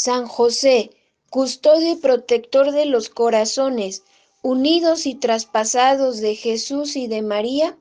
[0.00, 0.92] San José,
[1.28, 4.04] custodio y protector de los corazones,
[4.42, 7.76] unidos y traspasados de Jesús y de María,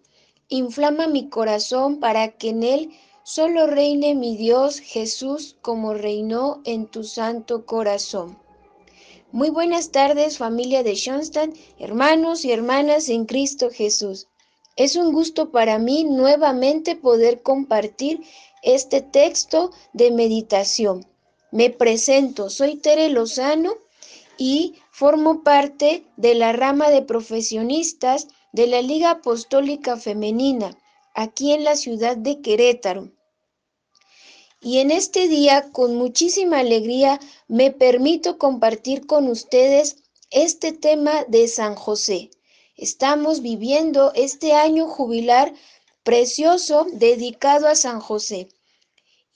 [0.48, 2.92] inflama mi corazón para que en él
[3.22, 8.36] solo reine mi Dios Jesús como reinó en tu santo corazón.
[9.31, 14.28] Muy buenas tardes familia de Schoenstatt, hermanos y hermanas en Cristo Jesús.
[14.76, 18.22] Es un gusto para mí nuevamente poder compartir
[18.63, 21.05] este texto de meditación.
[21.52, 23.74] Me presento, soy Tere Lozano
[24.38, 30.78] y formo parte de la rama de profesionistas de la Liga Apostólica Femenina,
[31.14, 33.12] aquí en la ciudad de Querétaro.
[34.60, 39.98] Y en este día, con muchísima alegría, me permito compartir con ustedes
[40.32, 42.32] este tema de San José.
[42.76, 45.54] Estamos viviendo este año jubilar
[46.04, 48.50] precioso dedicado a San José.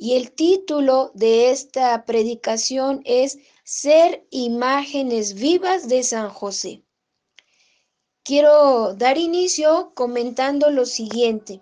[0.02, 6.82] Y el título de esta predicación es Ser imágenes vivas de San José.
[8.24, 11.62] Quiero dar inicio comentando lo siguiente.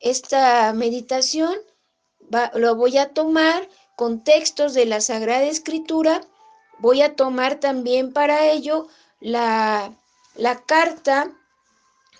[0.00, 1.54] Esta meditación
[2.54, 6.22] lo voy a tomar con textos de la Sagrada Escritura.
[6.78, 8.88] Voy a tomar también para ello
[9.20, 9.94] la,
[10.34, 11.30] la carta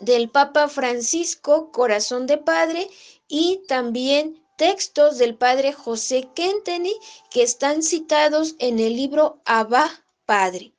[0.00, 2.91] del Papa Francisco, Corazón de Padre,
[3.27, 6.94] y también textos del Padre José Kenteny
[7.30, 10.72] que están citados en el libro Abba Padre.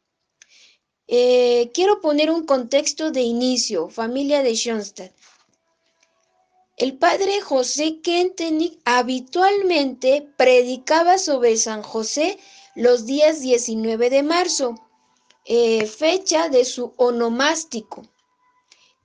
[1.07, 5.13] Eh, quiero poner un contexto de inicio, familia de Schoenstatt.
[6.77, 12.37] El padre José Kentenich habitualmente predicaba sobre San José
[12.75, 14.75] los días 19 de marzo,
[15.45, 18.01] eh, fecha de su onomástico,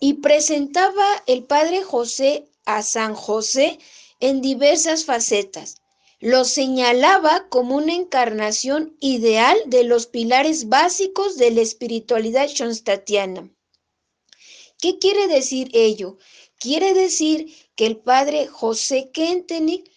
[0.01, 3.79] y presentaba el padre José a San José
[4.21, 5.83] en diversas facetas.
[6.21, 13.51] Lo señalaba como una encarnación ideal de los pilares básicos de la espiritualidad schoenstattiana.
[14.79, 16.19] ¿Qué quiere decir ello?
[16.59, 19.91] Quiere decir que el padre José Kentenich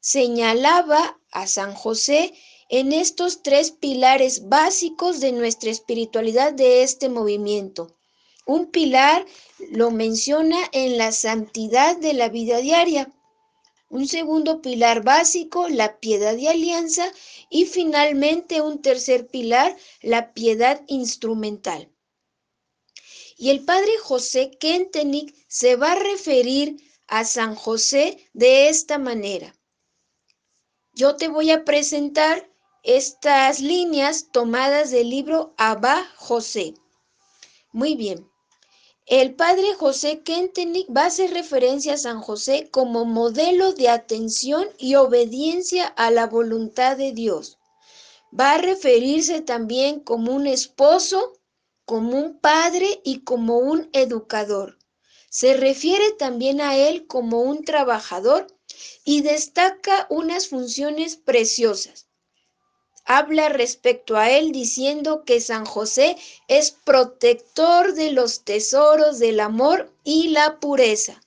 [0.00, 2.32] señalaba a San José
[2.68, 7.96] en estos tres pilares básicos de nuestra espiritualidad de este movimiento.
[8.46, 9.26] Un pilar
[9.70, 13.12] lo menciona en la santidad de la vida diaria.
[13.88, 17.12] Un segundo pilar básico, la piedad de alianza.
[17.50, 21.92] Y finalmente un tercer pilar, la piedad instrumental.
[23.38, 26.76] Y el padre José Kentenich se va a referir
[27.06, 29.54] a San José de esta manera.
[30.94, 32.50] Yo te voy a presentar
[32.82, 36.74] estas líneas tomadas del libro Abba José.
[37.72, 38.26] Muy bien.
[39.06, 44.66] El padre José Kentenich va a hacer referencia a San José como modelo de atención
[44.78, 47.58] y obediencia a la voluntad de Dios.
[48.38, 51.34] Va a referirse también como un esposo
[51.84, 54.76] como un padre y como un educador.
[55.30, 58.48] Se refiere también a él como un trabajador
[59.04, 62.05] y destaca unas funciones preciosas.
[63.08, 66.16] Habla respecto a él diciendo que San José
[66.48, 71.22] es protector de los tesoros del amor y la pureza.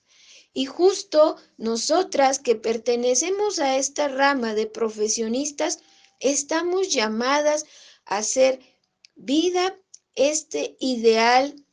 [0.52, 5.80] Y justo nosotras que pertenecemos a esta rama de profesionistas,
[6.18, 7.64] estamos llamadas
[8.04, 8.60] a hacer
[9.14, 9.74] vida
[10.14, 11.64] este ideal,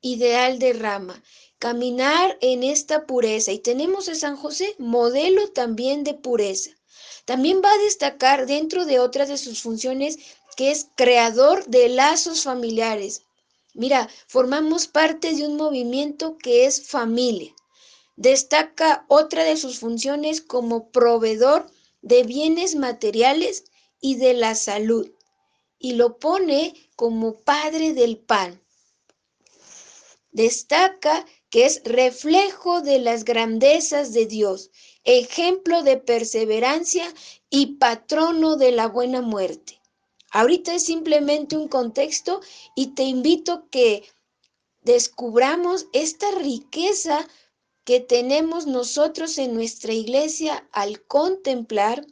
[0.00, 1.22] ideal de rama,
[1.58, 3.52] caminar en esta pureza.
[3.52, 6.70] Y tenemos a San José, modelo también de pureza.
[7.24, 10.18] También va a destacar dentro de otras de sus funciones
[10.56, 13.22] que es creador de lazos familiares.
[13.74, 17.54] Mira, formamos parte de un movimiento que es familia.
[18.16, 21.70] Destaca otra de sus funciones como proveedor
[22.02, 23.64] de bienes materiales
[24.00, 25.10] y de la salud
[25.78, 28.62] y lo pone como padre del pan.
[30.30, 34.70] Destaca que es reflejo de las grandezas de Dios,
[35.04, 37.12] ejemplo de perseverancia
[37.50, 39.80] y patrono de la buena muerte.
[40.30, 42.40] Ahorita es simplemente un contexto
[42.74, 44.04] y te invito que
[44.80, 47.28] descubramos esta riqueza
[47.84, 52.06] que tenemos nosotros en nuestra iglesia al contemplar,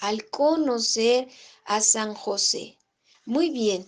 [0.00, 1.28] al conocer
[1.64, 2.78] a San José.
[3.24, 3.86] Muy bien,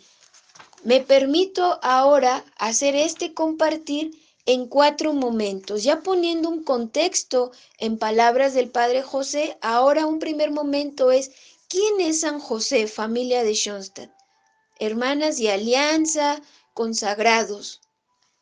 [0.84, 4.12] me permito ahora hacer este compartir
[4.52, 9.56] en cuatro momentos, ya poniendo un contexto en palabras del Padre José.
[9.60, 11.30] Ahora un primer momento es,
[11.68, 14.10] ¿quién es San José, familia de Schoenstatt?
[14.80, 16.42] Hermanas de alianza,
[16.74, 17.80] consagrados.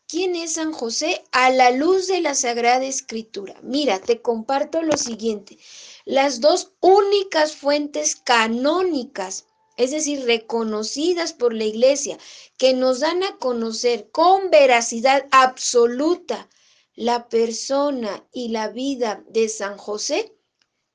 [0.06, 1.22] ¿Quién es San José?
[1.30, 3.56] A la luz de la Sagrada Escritura.
[3.62, 5.58] Mira, te comparto lo siguiente.
[6.06, 9.44] las dos únicas fuentes canónicas,
[9.78, 12.18] es decir, reconocidas por la iglesia,
[12.58, 16.48] que nos dan a conocer con veracidad absoluta
[16.94, 20.34] la persona y la vida de San José,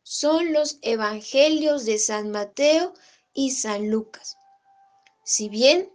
[0.03, 2.94] son los evangelios de San Mateo
[3.33, 4.35] y San Lucas.
[5.24, 5.89] Si bien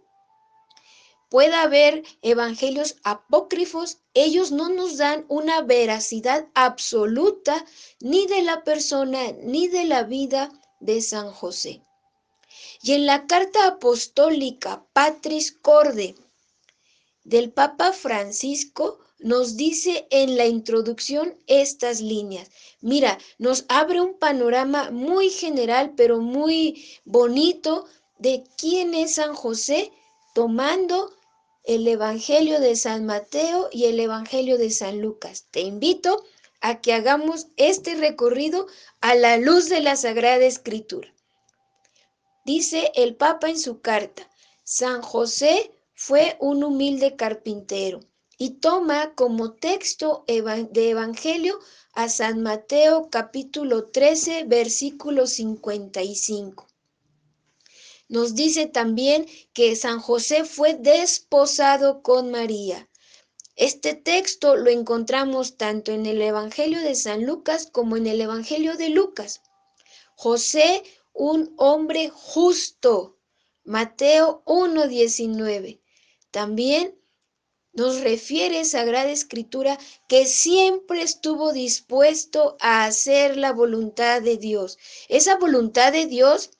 [1.29, 7.63] pueda haber evangelios apócrifos, ellos no nos dan una veracidad absoluta
[7.99, 11.83] ni de la persona ni de la vida de San José.
[12.81, 16.15] Y en la carta apostólica Patris Corde
[17.23, 22.49] del Papa Francisco nos dice en la introducción estas líneas.
[22.79, 27.85] Mira, nos abre un panorama muy general, pero muy bonito
[28.17, 29.91] de quién es San José,
[30.33, 31.13] tomando
[31.65, 35.45] el Evangelio de San Mateo y el Evangelio de San Lucas.
[35.51, 36.23] Te invito
[36.61, 38.67] a que hagamos este recorrido
[39.01, 41.13] a la luz de la Sagrada Escritura.
[42.51, 44.27] Dice el Papa en su carta,
[44.63, 47.99] San José fue un humilde carpintero
[48.39, 51.59] y toma como texto de Evangelio
[51.93, 56.65] a San Mateo capítulo 13 versículo 55.
[58.07, 62.89] Nos dice también que San José fue desposado con María.
[63.57, 68.75] Este texto lo encontramos tanto en el Evangelio de San Lucas como en el Evangelio
[68.75, 69.43] de Lucas.
[70.15, 70.83] José,
[71.19, 73.17] un hombre justo.
[73.65, 75.81] Mateo 1.19.
[76.31, 76.97] También
[77.73, 79.77] nos refiere Sagrada Escritura
[80.07, 84.77] que siempre estuvo dispuesto a hacer la voluntad de Dios.
[85.09, 86.51] Esa voluntad de Dios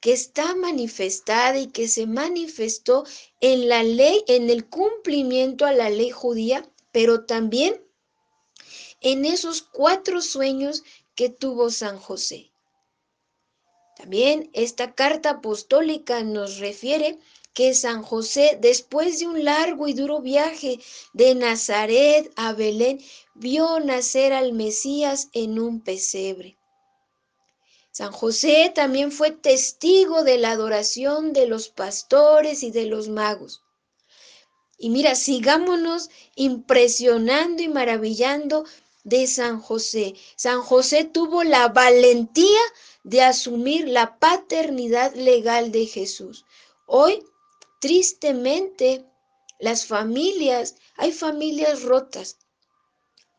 [0.00, 3.04] que está manifestada y que se manifestó
[3.40, 7.82] en la ley, en el cumplimiento a la ley judía, pero también
[9.00, 10.84] en esos cuatro sueños
[11.16, 12.53] que tuvo San José.
[13.96, 17.18] También esta carta apostólica nos refiere
[17.54, 20.80] que San José, después de un largo y duro viaje
[21.12, 23.00] de Nazaret a Belén,
[23.34, 26.58] vio nacer al Mesías en un pesebre.
[27.92, 33.62] San José también fue testigo de la adoración de los pastores y de los magos.
[34.76, 38.64] Y mira, sigámonos impresionando y maravillando
[39.04, 40.14] de San José.
[40.34, 42.60] San José tuvo la valentía
[43.04, 46.44] de asumir la paternidad legal de Jesús.
[46.86, 47.22] Hoy
[47.84, 49.04] Tristemente,
[49.58, 52.38] las familias, hay familias rotas.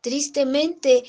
[0.02, 1.02] Tristemente,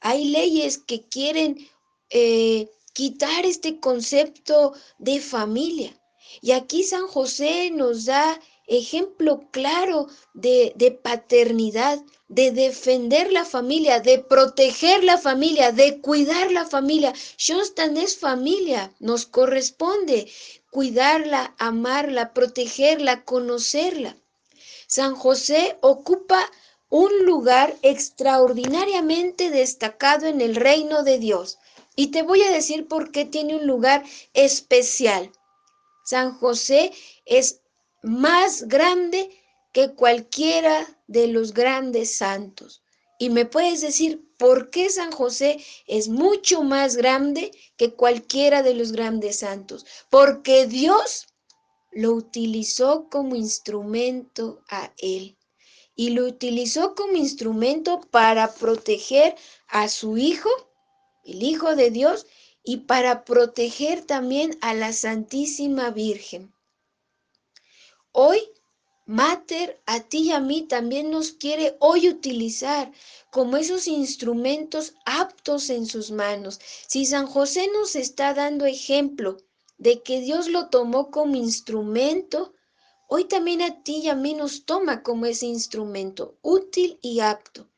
[0.00, 1.70] hay leyes que quieren
[2.10, 5.96] eh, quitar este concepto de familia.
[6.40, 11.98] Y aquí San José nos da ejemplo claro de, de, paternidad,
[12.28, 17.12] de defender la familia, de proteger la familia, de cuidar la familia.
[17.36, 20.28] Shonstan es familia, nos corresponde
[20.72, 24.16] cuidarla, amarla, protegerla, conocerla.
[24.86, 26.50] San José ocupa
[26.88, 31.58] un lugar extraordinariamente destacado en el reino de Dios.
[31.96, 34.02] Y te voy a decir por qué tiene un lugar
[34.34, 35.30] especial.
[36.04, 36.92] San José
[37.24, 37.61] es
[38.02, 39.30] más grande
[39.72, 42.82] que cualquiera de los grandes santos.
[43.18, 48.74] Y me puedes decir por qué San José es mucho más grande que cualquiera de
[48.74, 49.86] los grandes santos.
[50.10, 51.28] Porque Dios
[51.92, 55.36] lo utilizó como instrumento a él.
[55.94, 59.36] Y lo utilizó como instrumento para proteger
[59.68, 60.50] a su Hijo,
[61.24, 62.26] el Hijo de Dios,
[62.64, 66.51] y para proteger también a la Santísima Virgen.
[68.12, 68.40] Hoy
[69.06, 72.92] Mater a ti y a mí también nos quiere hoy utilizar
[73.30, 76.60] como esos instrumentos aptos en sus manos.
[76.86, 79.38] Si San José nos está dando ejemplo
[79.78, 82.54] de que Dios lo tomó como instrumento,
[83.08, 87.68] hoy también a ti y a mí nos toma como ese instrumento útil y apto.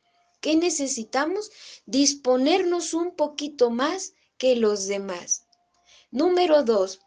[0.42, 1.50] ¿Qué necesitamos?
[1.86, 5.46] Disponernos un poquito más que los demás.
[6.10, 7.00] Número dos,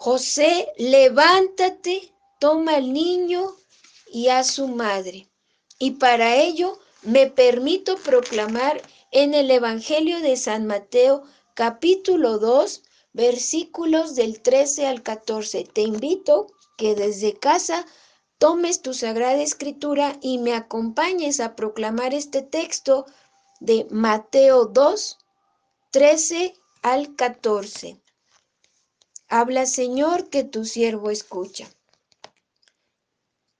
[0.00, 3.56] José, levántate, toma al niño
[4.12, 5.28] y a su madre.
[5.80, 11.24] Y para ello me permito proclamar en el Evangelio de San Mateo
[11.54, 15.64] capítulo 2 versículos del 13 al 14.
[15.64, 17.84] Te invito que desde casa
[18.38, 23.04] tomes tu sagrada escritura y me acompañes a proclamar este texto
[23.58, 25.18] de Mateo 2,
[25.90, 28.00] 13 al 14.
[29.28, 31.68] Habla, Señor, que tu siervo escucha.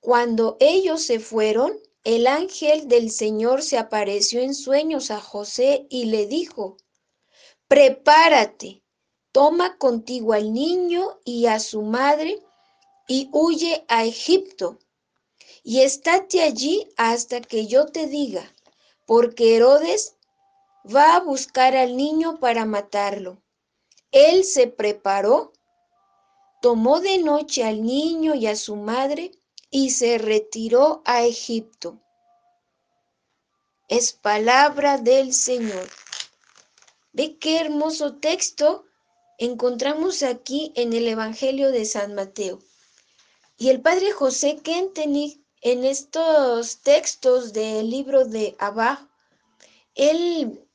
[0.01, 6.07] Cuando ellos se fueron, el ángel del Señor se apareció en sueños a José y
[6.07, 6.79] le dijo,
[7.67, 8.83] prepárate,
[9.31, 12.43] toma contigo al niño y a su madre
[13.07, 14.79] y huye a Egipto
[15.63, 18.55] y estate allí hasta que yo te diga,
[19.05, 20.17] porque Herodes
[20.87, 23.43] va a buscar al niño para matarlo.
[24.13, 25.53] Él se preparó,
[26.61, 29.33] tomó de noche al niño y a su madre
[29.71, 32.01] y se retiró a Egipto.
[33.89, 35.89] Es palabra del Señor.
[37.13, 38.85] Ve qué hermoso texto
[39.39, 42.59] encontramos aquí en el Evangelio de San Mateo.
[43.57, 49.09] Y el padre José Kentenich en estos textos del libro de Abba,
[49.95, 50.68] él,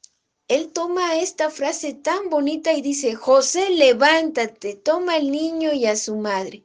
[0.55, 5.95] él toma esta frase tan bonita y dice, José, levántate, toma al niño y a
[5.95, 6.63] su madre.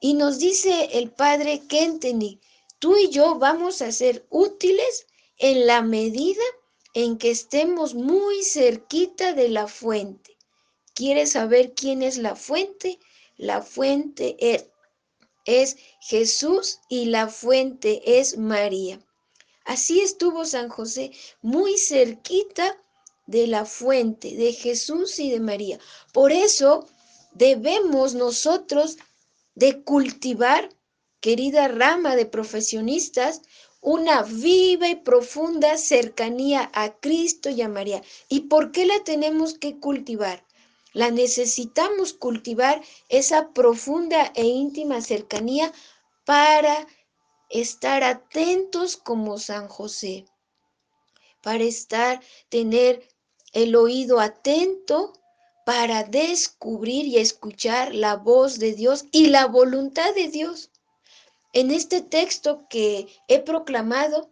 [0.00, 2.40] Y nos dice el padre Kenteni,
[2.78, 6.44] tú y yo vamos a ser útiles en la medida
[6.94, 10.36] en que estemos muy cerquita de la fuente.
[10.94, 13.00] ¿Quieres saber quién es la fuente?
[13.36, 14.66] La fuente es
[15.46, 19.00] es Jesús y la fuente es María.
[19.64, 21.10] Así estuvo San José
[21.42, 22.76] muy cerquita
[23.30, 25.78] de la fuente de Jesús y de María.
[26.12, 26.88] Por eso
[27.32, 28.98] debemos nosotros
[29.54, 30.68] de cultivar,
[31.20, 33.42] querida rama de profesionistas,
[33.80, 38.02] una viva y profunda cercanía a Cristo y a María.
[38.28, 40.44] ¿Y por qué la tenemos que cultivar?
[40.92, 45.72] La necesitamos cultivar esa profunda e íntima cercanía
[46.24, 46.86] para
[47.48, 50.24] estar atentos como San José,
[51.42, 53.08] para estar, tener
[53.52, 55.12] el oído atento
[55.66, 60.70] para descubrir y escuchar la voz de Dios y la voluntad de Dios.
[61.52, 64.30] En este texto que he proclamado,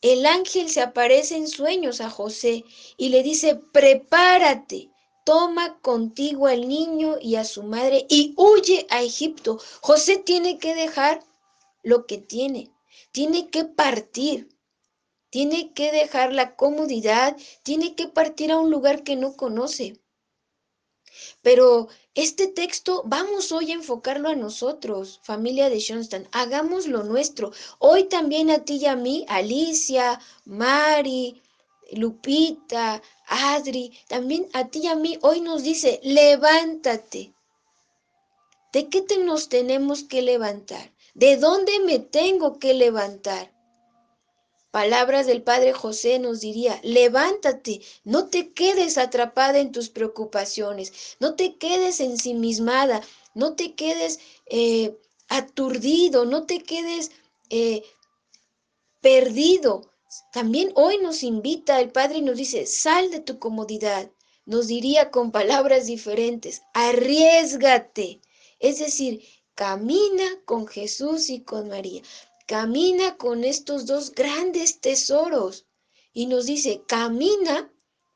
[0.00, 2.64] el ángel se aparece en sueños a José
[2.96, 4.90] y le dice, prepárate,
[5.24, 9.58] toma contigo al niño y a su madre y huye a Egipto.
[9.80, 11.24] José tiene que dejar
[11.82, 12.70] lo que tiene,
[13.12, 14.48] tiene que partir,
[15.30, 20.00] tiene que dejar la comodidad, tiene que partir a un lugar que no conoce.
[21.42, 26.28] Pero este texto vamos hoy a enfocarlo a nosotros, familia de Johnston.
[26.32, 27.52] Hagamos lo nuestro.
[27.78, 31.42] Hoy también a ti y a mí, Alicia, Mari,
[31.92, 37.32] Lupita, Adri, también a ti y a mí, hoy nos dice, levántate.
[38.72, 40.92] ¿De qué nos tenemos que levantar?
[41.14, 43.57] ¿De dónde me tengo que levantar?
[44.70, 51.36] Palabras del Padre José nos diría, levántate, no te quedes atrapada en tus preocupaciones, no
[51.36, 53.00] te quedes ensimismada,
[53.34, 54.98] no te quedes eh,
[55.28, 57.10] aturdido, no te quedes
[57.48, 57.82] eh,
[59.00, 59.90] perdido.
[60.32, 64.10] También hoy nos invita el Padre y nos dice, sal de tu comodidad.
[64.44, 68.20] Nos diría con palabras diferentes, arriesgate.
[68.58, 69.22] Es decir,
[69.54, 72.02] camina con Jesús y con María.
[72.48, 75.66] Camina con estos dos grandes tesoros.
[76.14, 77.70] Y nos dice, camina,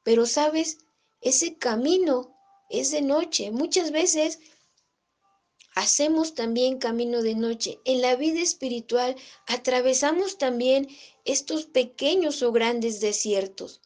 [0.05, 0.79] pero sabes,
[1.21, 2.35] ese camino
[2.71, 3.51] es de noche.
[3.51, 4.39] Muchas veces
[5.75, 7.79] hacemos también camino de noche.
[7.85, 10.89] En la vida espiritual atravesamos también
[11.27, 13.82] estos pequeños o grandes desiertos,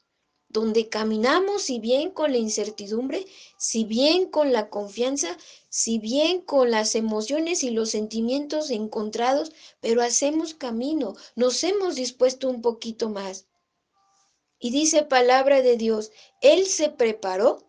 [0.57, 3.27] donde caminamos si bien con la incertidumbre,
[3.59, 5.37] si bien con la confianza,
[5.69, 12.49] si bien con las emociones y los sentimientos encontrados, pero hacemos camino, nos hemos dispuesto
[12.49, 13.47] un poquito más.
[14.59, 16.11] Y dice palabra de Dios,
[16.41, 17.67] Él se preparó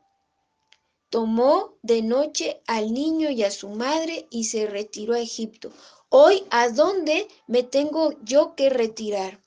[1.10, 5.72] tomó de noche al niño y a su madre y se retiró a Egipto.
[6.08, 9.44] Hoy, ¿a dónde me tengo yo que retirar?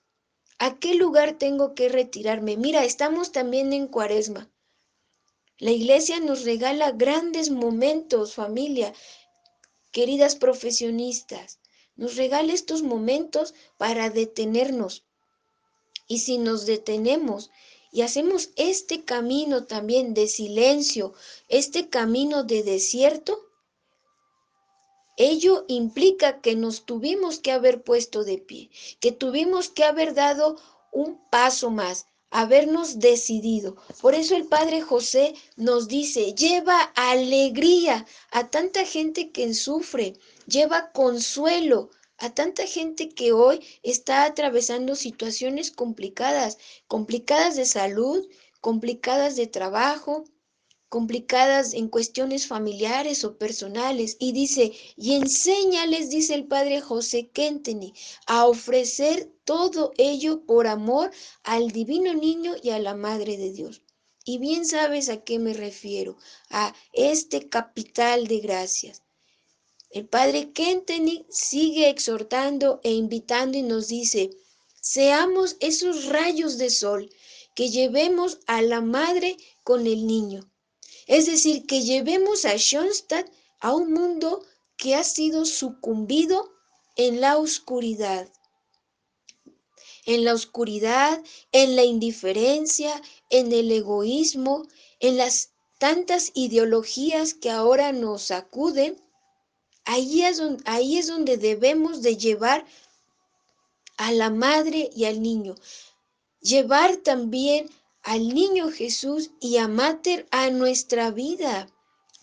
[0.62, 2.58] ¿A qué lugar tengo que retirarme?
[2.58, 4.50] Mira, estamos también en cuaresma.
[5.56, 8.92] La iglesia nos regala grandes momentos, familia,
[9.90, 11.60] queridas profesionistas.
[11.96, 15.04] Nos regala estos momentos para detenernos.
[16.06, 17.50] Y si nos detenemos
[17.90, 21.14] y hacemos este camino también de silencio,
[21.48, 23.50] este camino de desierto,
[25.20, 30.56] ello implica que nos tuvimos que haber puesto de pie, que tuvimos que haber dado
[30.92, 33.76] un paso más, habernos decidido.
[34.00, 40.14] Por eso el Padre José nos dice, lleva alegría a tanta gente que sufre,
[40.46, 48.26] lleva consuelo a tanta gente que hoy está atravesando situaciones complicadas, complicadas de salud,
[48.60, 50.24] complicadas de trabajo,
[50.90, 54.16] complicadas en cuestiones familiares o personales.
[54.18, 57.94] Y dice, y enséñales, dice el padre José Kenteni,
[58.26, 61.12] a ofrecer todo ello por amor
[61.44, 63.82] al divino niño y a la Madre de Dios.
[64.25, 66.18] Y bien sabes a qué me refiero,
[66.50, 69.02] a este capital de gracias.
[69.90, 74.30] El padre Kenteni sigue exhortando e invitando y nos dice,
[74.80, 77.11] seamos esos rayos de sol
[77.54, 80.50] que llevemos a la madre con el niño.
[81.10, 84.44] Es decir, que llevemos a Schoenstatt a un mundo
[84.76, 86.52] que ha sido sucumbido
[86.94, 88.32] en la oscuridad.
[90.06, 94.68] En la oscuridad, en la indiferencia, en el egoísmo,
[95.00, 95.50] en las
[95.80, 99.02] tantas ideologías que ahora nos sacuden,
[99.84, 102.64] ahí es donde, ahí es donde debemos de llevar
[103.96, 105.56] a la madre y al niño.
[106.40, 107.68] Llevar también
[108.02, 111.69] al niño Jesús y a Mater a nuestra vida,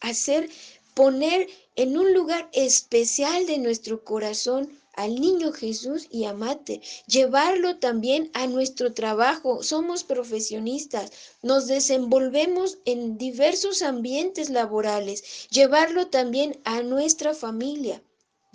[0.01, 0.49] hacer
[0.93, 7.77] poner en un lugar especial de nuestro corazón al niño Jesús y a Mater, llevarlo
[7.77, 9.61] también a nuestro trabajo.
[9.61, 11.11] Somos profesionistas,
[11.43, 18.01] nos desenvolvemos en diversos ambientes laborales, llevarlo también a nuestra familia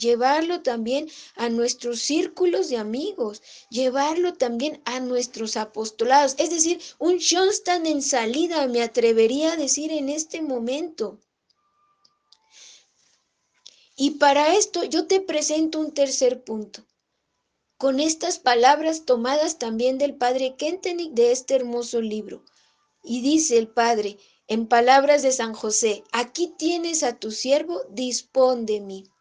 [0.02, 3.40] llevarlo también a nuestros círculos de amigos,
[3.70, 6.34] llevarlo también a nuestros apostolados.
[6.38, 11.18] Es decir, un Schoenstatt en salida, me atrevería a decir en este momento.
[13.96, 16.84] Y para esto yo te presento un tercer punto.
[17.76, 22.44] Con estas palabras tomadas también del padre Kentenich de este hermoso libro.
[23.02, 28.66] Y dice el padre, en palabras de San José, aquí tienes a tu siervo, dispón
[28.66, 29.11] de mí.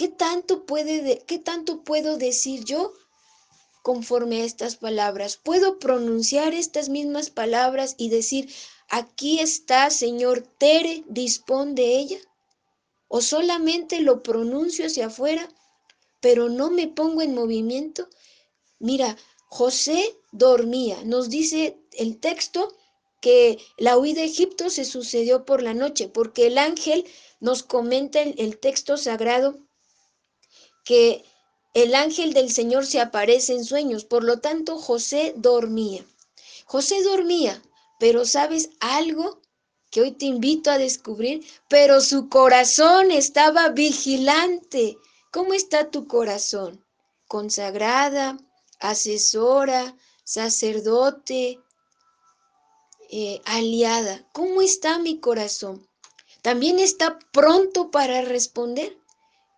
[0.00, 2.94] ¿Qué tanto, puede ¿Qué tanto puedo decir yo
[3.82, 5.36] conforme a estas palabras?
[5.36, 8.50] ¿Puedo pronunciar estas mismas palabras y decir,
[8.88, 12.18] aquí está, Señor Tere, dispón de ella?
[13.08, 15.46] ¿O solamente lo pronuncio hacia afuera,
[16.22, 18.08] pero no me pongo en movimiento?
[18.78, 19.18] Mira,
[19.50, 21.04] José dormía.
[21.04, 22.74] Nos dice el texto
[23.20, 27.04] que la huida de Egipto se sucedió por la noche, porque el ángel
[27.38, 29.58] nos comenta el, el texto sagrado
[30.84, 31.24] que
[31.74, 34.04] el ángel del Señor se aparece en sueños.
[34.04, 36.04] Por lo tanto, José dormía.
[36.64, 37.62] José dormía,
[37.98, 39.40] pero ¿sabes algo
[39.90, 41.44] que hoy te invito a descubrir?
[41.68, 44.98] Pero su corazón estaba vigilante.
[45.32, 46.84] ¿Cómo está tu corazón?
[47.28, 48.36] Consagrada,
[48.80, 51.60] asesora, sacerdote,
[53.10, 54.28] eh, aliada.
[54.32, 55.88] ¿Cómo está mi corazón?
[56.42, 58.99] También está pronto para responder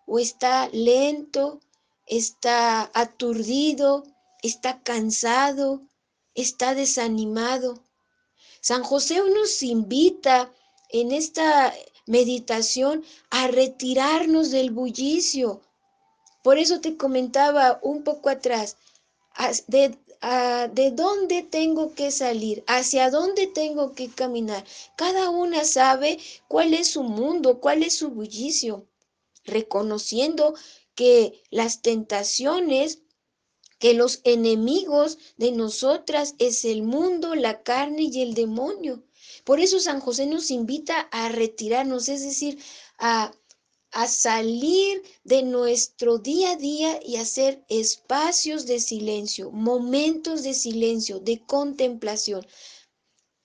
[0.05, 1.59] o está lento,
[2.05, 4.03] está aturdido,
[4.41, 5.81] está cansado,
[6.35, 7.83] está desanimado.
[8.61, 10.51] San José nos invita
[10.89, 11.73] en esta
[12.05, 15.61] meditación a retirarnos del bullicio.
[16.43, 18.77] Por eso te comentaba un poco atrás,
[19.67, 19.97] de,
[20.73, 24.63] de dónde tengo que salir, hacia dónde tengo que caminar.
[24.97, 28.87] Cada una sabe cuál es su mundo, cuál es su bullicio
[29.43, 30.53] reconociendo
[30.95, 32.99] que las tentaciones,
[33.79, 39.03] que los enemigos de nosotras es el mundo, la carne y el demonio.
[39.43, 42.59] Por eso San José nos invita a retirarnos, es decir,
[42.97, 43.33] a,
[43.91, 51.19] a salir de nuestro día a día y hacer espacios de silencio, momentos de silencio,
[51.19, 52.45] de contemplación.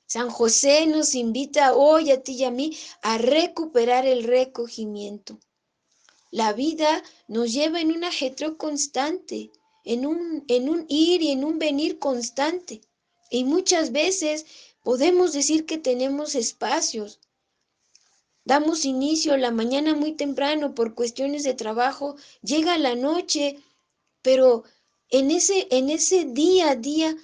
[0.07, 5.39] San José nos invita hoy a ti y a mí a recuperar el recogimiento.
[6.31, 9.51] La vida nos lleva en un ajetro constante,
[9.85, 12.83] en un, en un ir y en un venir constante.
[13.31, 14.45] Y muchas veces
[14.83, 17.21] podemos decir que tenemos espacios.
[18.45, 23.59] Damos inicio la mañana muy temprano por cuestiones de trabajo, llega la noche,
[24.23, 24.64] pero
[25.11, 27.17] en ese, en ese día a día,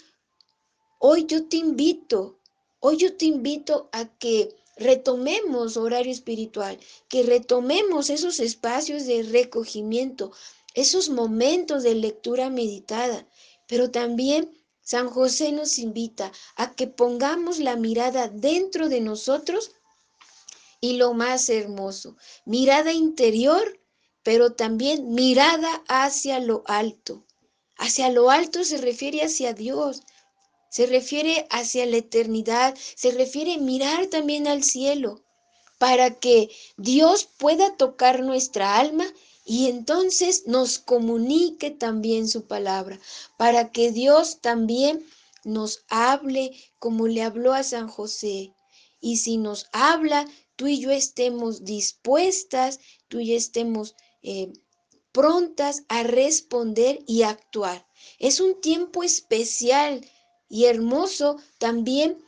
[0.99, 2.39] hoy yo te invito,
[2.81, 10.33] hoy yo te invito a que retomemos horario espiritual, que retomemos esos espacios de recogimiento,
[10.75, 13.27] esos momentos de lectura meditada,
[13.67, 14.51] pero también
[14.83, 19.73] San José nos invita a que pongamos la mirada dentro de nosotros
[20.81, 23.81] y lo más hermoso, mirada interior,
[24.23, 27.25] pero también mirada hacia lo alto.
[27.77, 30.03] Hacia lo alto se refiere hacia Dios,
[30.75, 35.23] se refiere hacia la eternidad, se refiere mirar también al cielo,
[35.79, 39.07] para que Dios pueda tocar nuestra alma
[39.45, 42.99] y entonces nos comunique también su palabra,
[43.37, 45.07] para que Dios también
[45.45, 48.53] nos hable como le habló a San José
[49.01, 54.53] y si nos habla, tú y yo estemos dispuestas, tú y yo estemos eh,
[55.13, 57.87] prontas a responder y actuar.
[58.19, 60.05] Es un tiempo especial
[60.55, 62.25] y hermoso también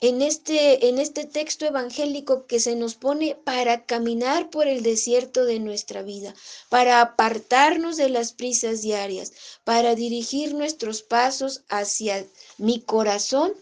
[0.00, 5.44] en este, en este texto evangélico que se nos pone para caminar por el desierto
[5.44, 6.36] de nuestra vida,
[6.68, 9.32] para apartarnos de las prisas diarias,
[9.64, 12.24] para dirigir nuestros pasos hacia
[12.58, 13.52] mi corazón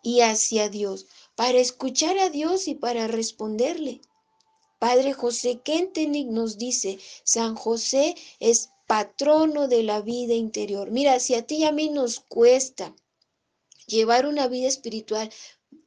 [0.00, 4.00] y hacia Dios, para escuchar a Dios y para responderle.
[4.78, 10.92] Padre José Kentenich nos dice, San José es patrono de la vida interior.
[10.92, 12.94] Mira, si a ti y a mí nos cuesta
[13.86, 15.30] llevar una vida espiritual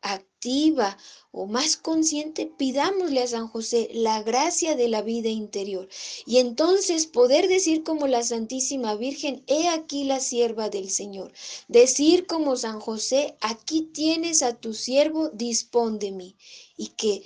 [0.01, 0.97] activa
[1.31, 5.87] o más consciente, pidámosle a San José la gracia de la vida interior.
[6.25, 11.33] Y entonces poder decir como la Santísima Virgen, he aquí la sierva del Señor.
[11.67, 16.35] Decir como San José, aquí tienes a tu siervo, dispón de mí.
[16.77, 17.23] Y que,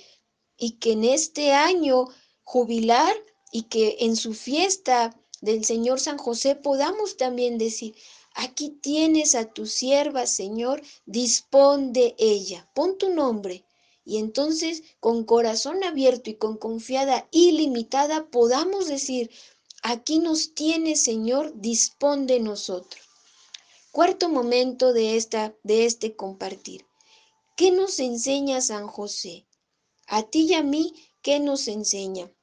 [0.58, 2.08] y que en este año
[2.42, 3.14] jubilar
[3.52, 7.94] y que en su fiesta del Señor San José podamos también decir,
[8.34, 13.64] Aquí tienes a tu sierva, Señor, dispón de ella, pon tu nombre.
[14.04, 19.30] Y entonces, con corazón abierto y con confiada ilimitada, podamos decir,
[19.82, 23.02] aquí nos tienes, Señor, dispón de nosotros.
[23.92, 26.84] Cuarto momento de, esta, de este compartir.
[27.56, 29.46] ¿Qué nos enseña San José?
[30.08, 30.92] A ti y a mí,
[31.22, 32.33] ¿qué nos enseña?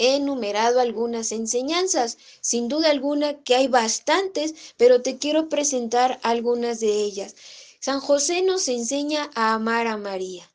[0.00, 6.80] He enumerado algunas enseñanzas, sin duda alguna que hay bastantes, pero te quiero presentar algunas
[6.80, 7.36] de ellas.
[7.80, 10.50] San José nos enseña a amar a María.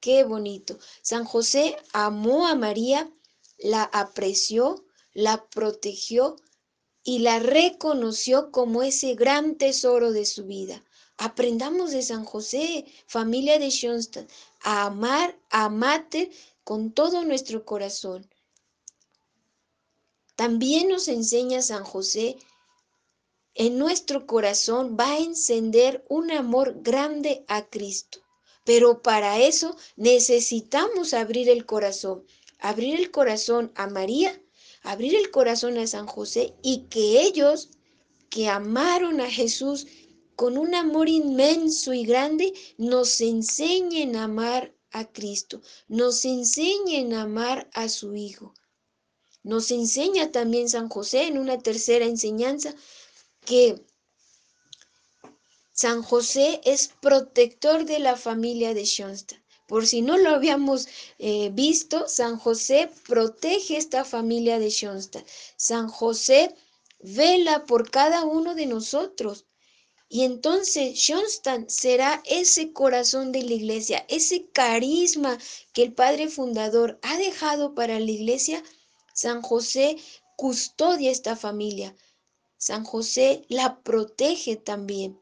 [0.00, 0.78] Qué bonito.
[1.02, 3.10] San José amó a María,
[3.58, 6.36] la apreció, la protegió
[7.04, 10.82] y la reconoció como ese gran tesoro de su vida.
[11.18, 14.30] Aprendamos de San José, familia de Schoenstatt,
[14.62, 16.30] a amar, a amarte
[16.64, 18.29] con todo nuestro corazón.
[20.40, 22.38] También nos enseña San José,
[23.54, 28.20] en nuestro corazón va a encender un amor grande a Cristo.
[28.64, 32.24] Pero para eso necesitamos abrir el corazón,
[32.58, 34.42] abrir el corazón a María,
[34.82, 37.68] abrir el corazón a San José y que ellos
[38.30, 39.88] que amaron a Jesús
[40.36, 47.24] con un amor inmenso y grande, nos enseñen a amar a Cristo, nos enseñen a
[47.24, 48.54] amar a su Hijo.
[49.42, 52.74] Nos enseña también San José en una tercera enseñanza
[53.44, 53.82] que
[55.72, 59.40] San José es protector de la familia de Schoenstatt.
[59.66, 65.26] Por si no lo habíamos eh, visto, San José protege esta familia de Schoenstatt.
[65.56, 66.54] San José
[66.98, 69.46] vela por cada uno de nosotros.
[70.08, 75.38] Y entonces Schoenstatt será ese corazón de la iglesia, ese carisma
[75.72, 78.62] que el Padre Fundador ha dejado para la iglesia
[79.14, 79.96] San José
[80.36, 81.94] custodia esta familia.
[82.56, 85.20] San José la protege también.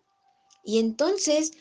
[0.65, 1.53] Y entonces,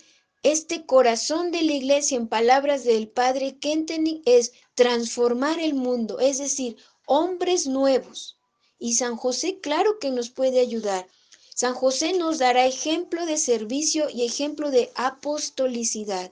[0.43, 6.37] este corazón de la iglesia, en palabras del padre Kentenich, es transformar el mundo, es
[6.37, 8.37] decir, hombres nuevos.
[8.79, 11.07] Y San José, claro que nos puede ayudar.
[11.55, 16.31] San José nos dará ejemplo de servicio y ejemplo de apostolicidad.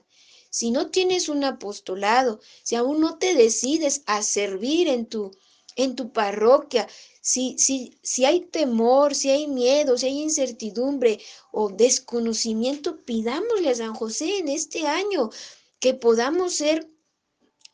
[0.50, 5.32] Si no tienes un apostolado, si aún no te decides a servir en tu
[5.76, 6.88] en tu parroquia,
[7.20, 11.20] si, si, si hay temor, si hay miedo, si hay incertidumbre
[11.52, 15.30] o desconocimiento, pidámosle a San José en este año
[15.78, 16.90] que podamos ser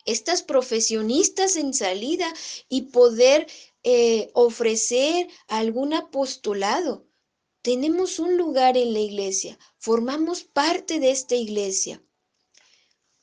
[0.05, 2.33] estas profesionistas en salida
[2.69, 3.47] y poder
[3.85, 7.07] eh, ofrecer algún apostolado.
[7.63, 12.03] Tenemos un lugar en la iglesia, formamos parte de esta iglesia.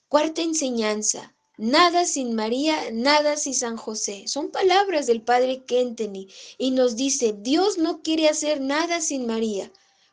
[0.07, 4.29] Cuarta enseñanza, Nada sin María, nada sin San José.
[4.29, 9.69] Son palabras del padre Kenteni y nos dice, Dios no quiere hacer nada sin María.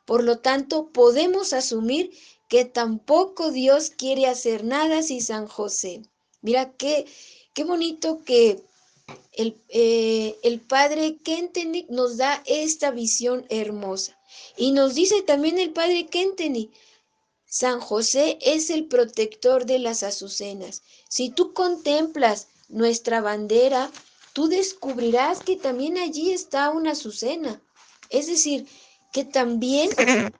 [0.07, 2.11] Por lo tanto, podemos asumir
[2.49, 6.03] que tampoco Dios quiere hacer nada sin San José.
[6.43, 7.07] Mira qué,
[7.55, 8.65] qué bonito que
[9.31, 14.19] el, eh, el padre Kenteni nos da esta visión hermosa.
[14.57, 16.73] Y nos dice también el padre Kenteni,
[17.49, 20.83] San José es el protector de las azucenas.
[21.09, 23.91] Si tú contemplas nuestra bandera,
[24.33, 27.63] tú descubrirás que también allí está una azucena.
[28.11, 28.67] Es decir,
[29.13, 29.91] que también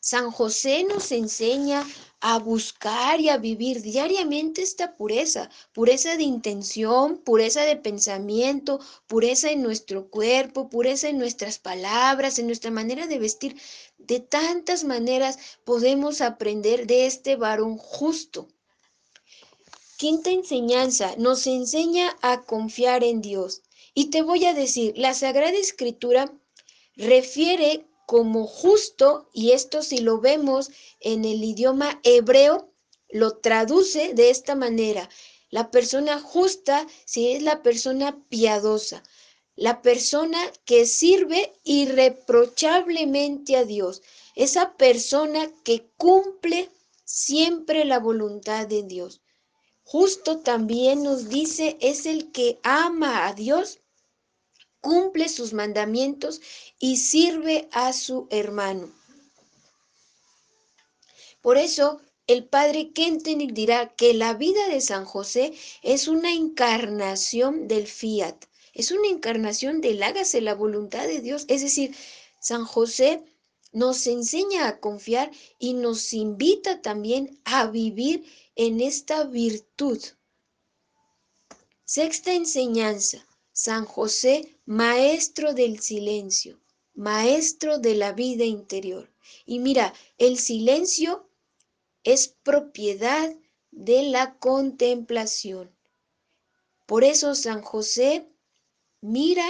[0.00, 1.84] San José nos enseña
[2.20, 9.50] a buscar y a vivir diariamente esta pureza, pureza de intención, pureza de pensamiento, pureza
[9.50, 13.56] en nuestro cuerpo, pureza en nuestras palabras, en nuestra manera de vestir.
[14.10, 18.48] De tantas maneras podemos aprender de este varón justo.
[19.98, 23.62] Quinta enseñanza, nos enseña a confiar en Dios.
[23.94, 26.28] Y te voy a decir, la Sagrada Escritura
[26.96, 32.68] refiere como justo, y esto si lo vemos en el idioma hebreo,
[33.10, 35.08] lo traduce de esta manera.
[35.50, 39.04] La persona justa si es la persona piadosa,
[39.60, 44.00] la persona que sirve irreprochablemente a Dios,
[44.34, 46.70] esa persona que cumple
[47.04, 49.20] siempre la voluntad de Dios.
[49.84, 53.80] Justo también nos dice es el que ama a Dios,
[54.80, 56.40] cumple sus mandamientos
[56.78, 58.90] y sirve a su hermano.
[61.42, 67.68] Por eso el padre Kentenich dirá que la vida de San José es una encarnación
[67.68, 68.46] del fiat,
[68.80, 71.44] es una encarnación del hágase la voluntad de Dios.
[71.48, 71.94] Es decir,
[72.40, 73.22] San José
[73.72, 78.24] nos enseña a confiar y nos invita también a vivir
[78.56, 80.02] en esta virtud.
[81.84, 86.58] Sexta enseñanza, San José, maestro del silencio,
[86.94, 89.12] maestro de la vida interior.
[89.44, 91.28] Y mira, el silencio
[92.02, 93.30] es propiedad
[93.72, 95.70] de la contemplación.
[96.86, 98.26] Por eso San José
[99.00, 99.46] mira,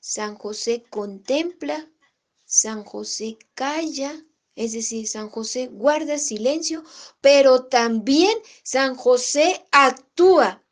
[0.00, 1.90] San José contempla,
[2.44, 6.82] San José calla, es decir, San José guarda silencio,
[7.20, 10.64] pero también San José actúa,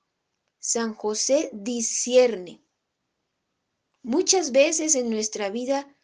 [0.59, 2.63] San José discierne.
[4.03, 5.95] Muchas veces en nuestra vida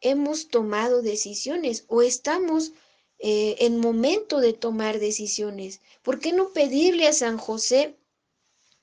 [0.00, 2.72] hemos tomado decisiones o estamos
[3.18, 5.80] eh, en momento de tomar decisiones.
[6.02, 7.96] ¿Por qué no pedirle a San José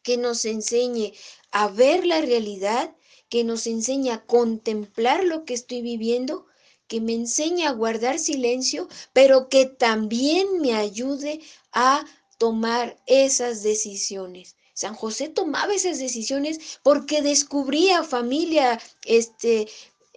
[0.03, 1.13] que nos enseñe
[1.51, 2.95] a ver la realidad,
[3.29, 6.45] que nos enseñe a contemplar lo que estoy viviendo,
[6.87, 11.39] que me enseñe a guardar silencio, pero que también me ayude
[11.71, 12.05] a
[12.37, 14.55] tomar esas decisiones?
[14.73, 19.67] San José tomaba esas decisiones porque descubría familia, este,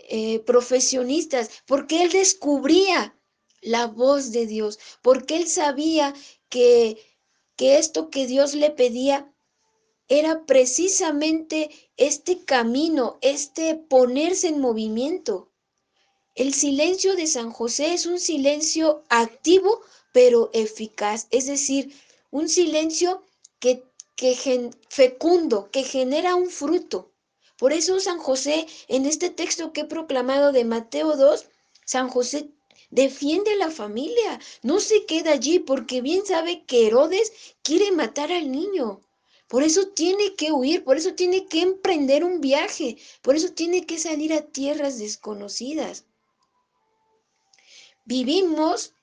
[0.09, 3.17] eh, profesionistas, porque él descubría
[3.61, 6.15] la voz de Dios, porque él sabía
[6.49, 6.97] que,
[7.57, 9.32] que esto que Dios le pedía
[10.09, 15.49] era precisamente este camino, este ponerse en movimiento.
[16.35, 21.95] El silencio de San José es un silencio activo pero eficaz, es decir,
[22.31, 23.23] un silencio
[23.59, 23.85] que,
[24.17, 27.11] que fecundo, que genera un fruto.
[27.57, 31.47] Por eso San José, en este texto que he proclamado de Mateo 2,
[31.85, 32.49] San José
[32.91, 38.31] defiende a la familia, no se queda allí porque bien sabe que Herodes quiere matar
[38.33, 39.01] al niño.
[39.53, 43.85] Por eso tiene que huir, por eso tiene que emprender un viaje, por eso tiene
[43.85, 46.07] que salir a tierras desconocidas.
[48.07, 48.95] Vivimos,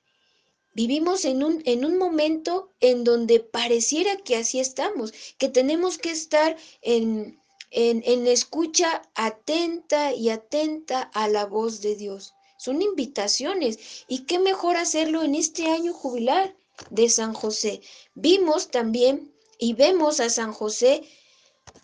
[0.74, 6.10] vivimos en un, en un momento en donde pareciera que así estamos, que tenemos que
[6.10, 14.04] estar en, en, en escucha atenta y atenta a la voz de Dios son invitaciones.
[14.08, 16.56] ¿Y qué mejor hacerlo en este año jubilar
[16.90, 17.82] de San José?
[18.16, 21.04] Vimos también y vemos a San José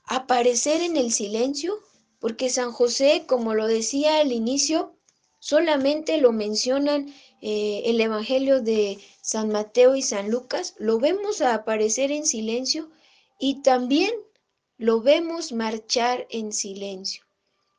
[0.06, 1.78] aparecer en el silencio,
[2.20, 4.96] porque San José, como lo decía al inicio,
[5.40, 12.12] solamente lo mencionan eh, el Evangelio de San Mateo y San Lucas, lo vemos aparecer
[12.12, 12.90] en silencio
[13.40, 14.12] y también
[14.78, 17.26] lo vemos marchar en silencio,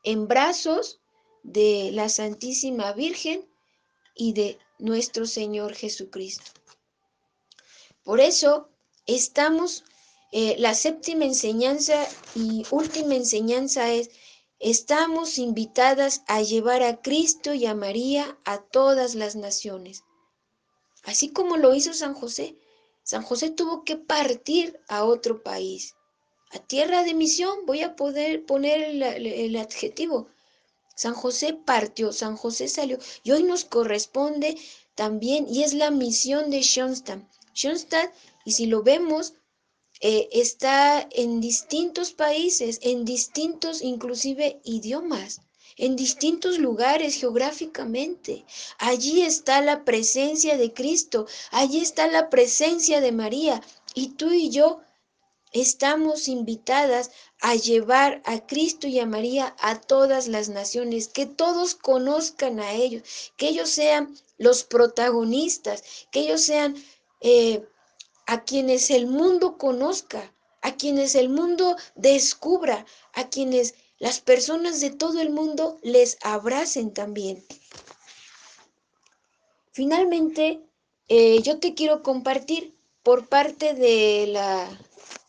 [0.05, 1.01] en brazos
[1.43, 3.49] de la Santísima Virgen
[4.15, 6.53] y de nuestro Señor Jesucristo.
[8.03, 8.71] Por eso
[9.07, 9.85] estamos,
[10.33, 14.11] eh, la séptima enseñanza y última enseñanza es,
[14.59, 20.03] estamos invitadas a llevar a Cristo y a María a todas las naciones.
[21.05, 22.57] Así como lo hizo San José.
[23.03, 25.95] San José tuvo que partir a otro país,
[26.51, 30.29] a tierra de misión, voy a poder poner el, el adjetivo,
[30.97, 34.57] San José partió, San José salió y hoy nos corresponde
[34.95, 37.21] también y es la misión de Schoenstatt.
[37.55, 38.11] Schoenstatt,
[38.47, 39.35] y si lo vemos,
[40.01, 45.41] eh, está en distintos países, en distintos inclusive idiomas,
[45.77, 48.45] en distintos lugares geográficamente.
[48.79, 53.61] Allí está la presencia de Cristo, allí está la presencia de María
[53.95, 54.81] y tú y yo
[55.53, 61.75] estamos invitadas a llevar a Cristo y a María a todas las naciones, que todos
[61.75, 65.83] conozcan a ellos, que ellos sean los protagonistas,
[66.13, 66.77] que ellos sean
[67.21, 67.67] eh,
[68.27, 72.85] a quienes el mundo conozca, a quienes el mundo descubra,
[73.15, 77.45] a quienes las personas de todo el mundo les abracen también.
[79.73, 80.61] Finalmente,
[81.09, 84.69] eh, yo te quiero compartir por parte de la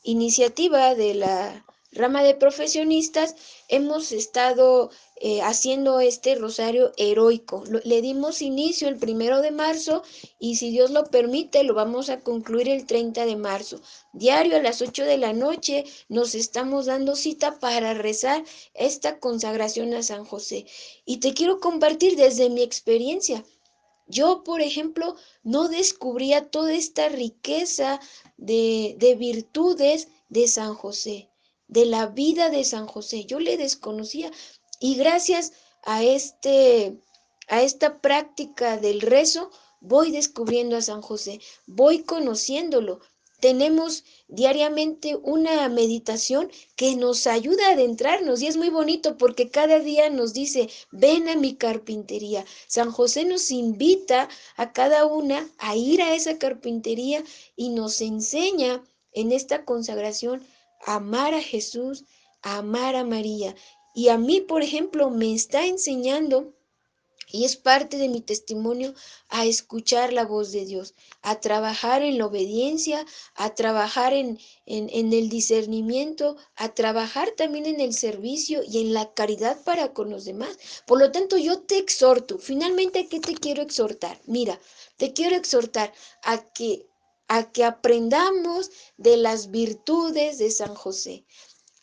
[0.03, 1.66] iniciativa de la
[1.97, 3.35] rama de profesionistas,
[3.67, 7.63] hemos estado eh, haciendo este rosario heroico.
[7.83, 10.03] le dimos inicio el primero de marzo
[10.39, 13.81] y si Dios lo permite, lo vamos a concluir el 30 de marzo.
[14.13, 18.43] Diario a las 8 de la noche nos estamos dando cita para rezar
[18.75, 20.65] esta consagración a San José.
[21.05, 23.43] Y te quiero compartir desde mi experiencia.
[24.05, 27.99] Yo, por ejemplo, no descubría toda esta riqueza
[28.37, 31.29] de, de virtudes de San José
[31.67, 33.25] de la vida de San José.
[33.25, 34.31] Yo le desconocía
[34.79, 35.53] y gracias
[35.83, 36.97] a este
[37.49, 42.99] a esta práctica del rezo voy descubriendo a San José, voy conociéndolo.
[43.39, 49.79] Tenemos diariamente una meditación que nos ayuda a adentrarnos y es muy bonito porque cada
[49.79, 52.43] día nos dice, ven a mi carpintería.
[52.65, 57.23] San José nos invita a cada una a ir a esa carpintería
[57.55, 60.43] y nos enseña en esta consagración
[60.85, 62.05] amar a Jesús,
[62.41, 63.55] amar a María.
[63.93, 66.53] Y a mí, por ejemplo, me está enseñando,
[67.29, 68.93] y es parte de mi testimonio,
[69.27, 75.13] a escuchar la voz de Dios, a trabajar en la obediencia, a trabajar en, en,
[75.13, 80.23] el discernimiento, a trabajar también en el servicio y en la caridad para con los
[80.23, 80.57] demás.
[80.85, 84.21] Por lo tanto, yo te exhorto, finalmente, ¿a qué te quiero exhortar?
[84.25, 84.59] Mira,
[84.95, 85.91] te quiero exhortar
[86.23, 86.85] a que
[87.27, 91.25] a que aprendamos de las virtudes de San José,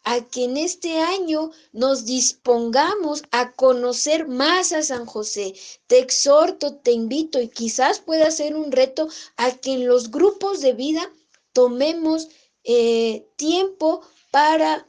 [0.02, 5.54] a que en este año nos dispongamos a conocer más a San José.
[5.86, 10.60] Te exhorto, te invito y quizás pueda ser un reto a que en los grupos
[10.60, 11.10] de vida
[11.52, 12.28] tomemos
[12.64, 14.86] eh, tiempo para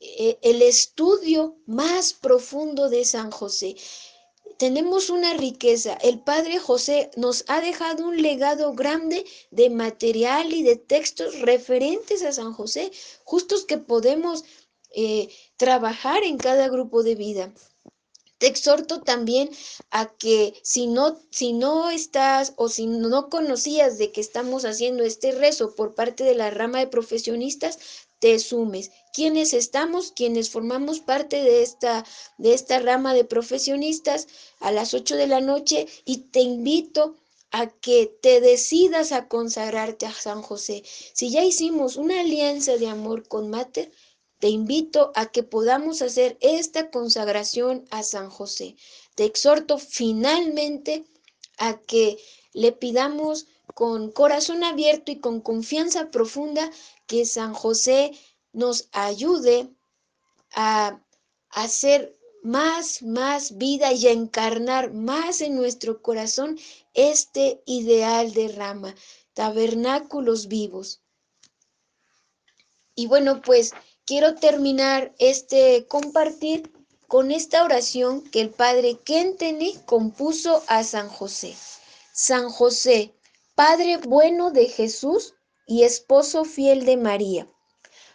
[0.00, 3.76] eh, el estudio más profundo de San José
[4.64, 5.92] tenemos una riqueza.
[5.92, 12.22] El Padre José nos ha dejado un legado grande de material y de textos referentes
[12.22, 12.90] a San José,
[13.24, 14.42] justos que podemos
[14.96, 17.52] eh, trabajar en cada grupo de vida.
[18.38, 19.50] Te exhorto también
[19.90, 25.02] a que si no, si no estás o si no conocías de que estamos haciendo
[25.04, 27.78] este rezo por parte de la rama de profesionistas,
[28.18, 28.90] te sumes.
[29.14, 32.04] Quienes estamos, quienes formamos parte de esta,
[32.36, 34.26] de esta rama de profesionistas
[34.58, 37.16] a las 8 de la noche y te invito
[37.52, 40.82] a que te decidas a consagrarte a San José.
[41.12, 43.92] Si ya hicimos una alianza de amor con Mater,
[44.40, 48.74] te invito a que podamos hacer esta consagración a San José.
[49.14, 51.04] Te exhorto finalmente
[51.56, 52.18] a que
[52.52, 56.68] le pidamos con corazón abierto y con confianza profunda
[57.06, 58.10] que San José
[58.54, 59.68] nos ayude
[60.54, 60.98] a
[61.50, 66.58] hacer más, más vida y a encarnar más en nuestro corazón
[66.94, 68.94] este ideal de rama,
[69.34, 71.00] tabernáculos vivos.
[72.94, 73.72] Y bueno, pues
[74.04, 76.72] quiero terminar este compartir
[77.08, 81.54] con esta oración que el padre Kenteni compuso a San José.
[82.12, 83.14] San José,
[83.54, 85.34] Padre bueno de Jesús
[85.66, 87.48] y esposo fiel de María,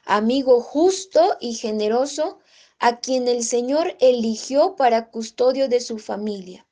[0.10, 2.39] amigo justo y generoso,
[2.80, 6.65] a quien el Señor eligió para custodio de su familia.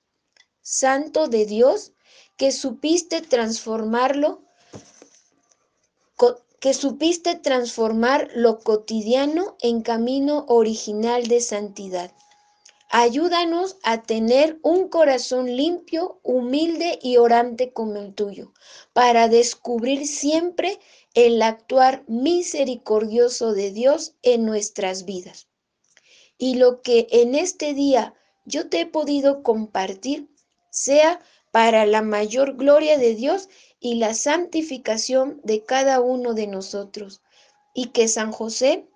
[0.62, 1.94] Santo de Dios,
[2.36, 4.42] que supiste transformarlo,
[6.60, 12.12] que supiste transformar lo cotidiano en camino original de santidad.
[12.90, 18.54] Ayúdanos a tener un corazón limpio, humilde y orante como el tuyo,
[18.94, 20.80] para descubrir siempre
[21.14, 25.48] el actuar misericordioso de Dios en nuestras vidas.
[26.38, 28.14] Y lo que en este día
[28.46, 30.30] yo te he podido compartir
[30.70, 31.20] sea
[31.52, 37.22] para la mayor gloria de Dios y la santificación de cada uno de nosotros.
[37.74, 38.88] Y que San José,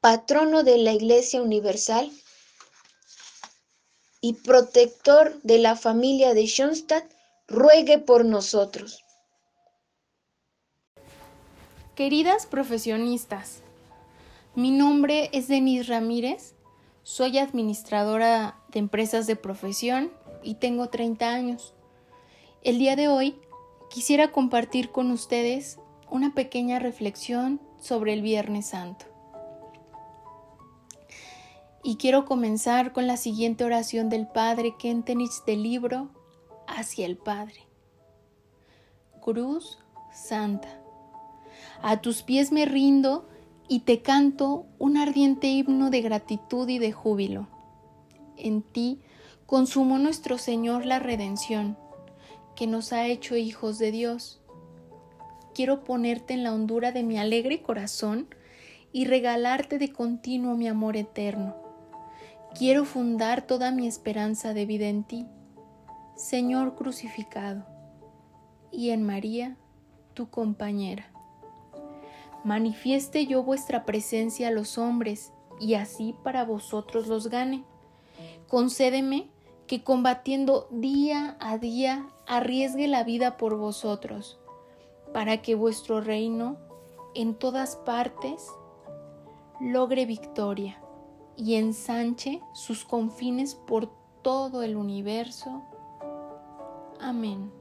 [0.00, 2.10] patrono de la Iglesia Universal,
[4.20, 7.04] y protector de la familia de Schoenstatt,
[7.48, 9.02] ruegue por nosotros.
[12.00, 13.60] Queridas profesionistas,
[14.54, 16.54] mi nombre es Denise Ramírez,
[17.02, 20.10] soy administradora de empresas de profesión
[20.42, 21.74] y tengo 30 años.
[22.62, 23.38] El día de hoy
[23.90, 29.04] quisiera compartir con ustedes una pequeña reflexión sobre el Viernes Santo.
[31.84, 36.08] Y quiero comenzar con la siguiente oración del Padre Kentenich del libro
[36.66, 37.60] Hacia el Padre.
[39.20, 39.78] Cruz
[40.14, 40.80] Santa,
[41.82, 43.28] a tus pies me rindo
[43.68, 47.48] y te canto un ardiente himno de gratitud y de júbilo.
[48.36, 49.00] En ti
[49.46, 51.76] consumó nuestro Señor la redención,
[52.56, 54.40] que nos ha hecho hijos de Dios.
[55.54, 58.28] quiero ponerte en la hondura de mi alegre corazón
[58.92, 61.56] y regalarte de continuo mi amor eterno.
[62.58, 65.26] Quiero fundar toda mi esperanza de vida en ti,
[66.16, 67.66] Señor crucificado,
[68.72, 69.56] y en María,
[70.14, 71.10] tu compañera.
[72.44, 77.64] Manifieste yo vuestra presencia a los hombres, y así para vosotros los gane.
[78.48, 79.28] Concédeme
[79.66, 84.40] que combatiendo día a día arriesgue la vida por vosotros,
[85.12, 86.56] para que vuestro reino
[87.14, 88.48] en todas partes
[89.60, 90.80] logre victoria
[91.36, 93.90] y ensanche sus confines por
[94.22, 95.62] todo el universo.
[97.00, 97.59] Amén.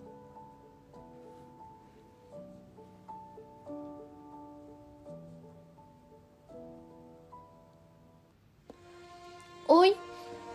[9.71, 9.93] Hoy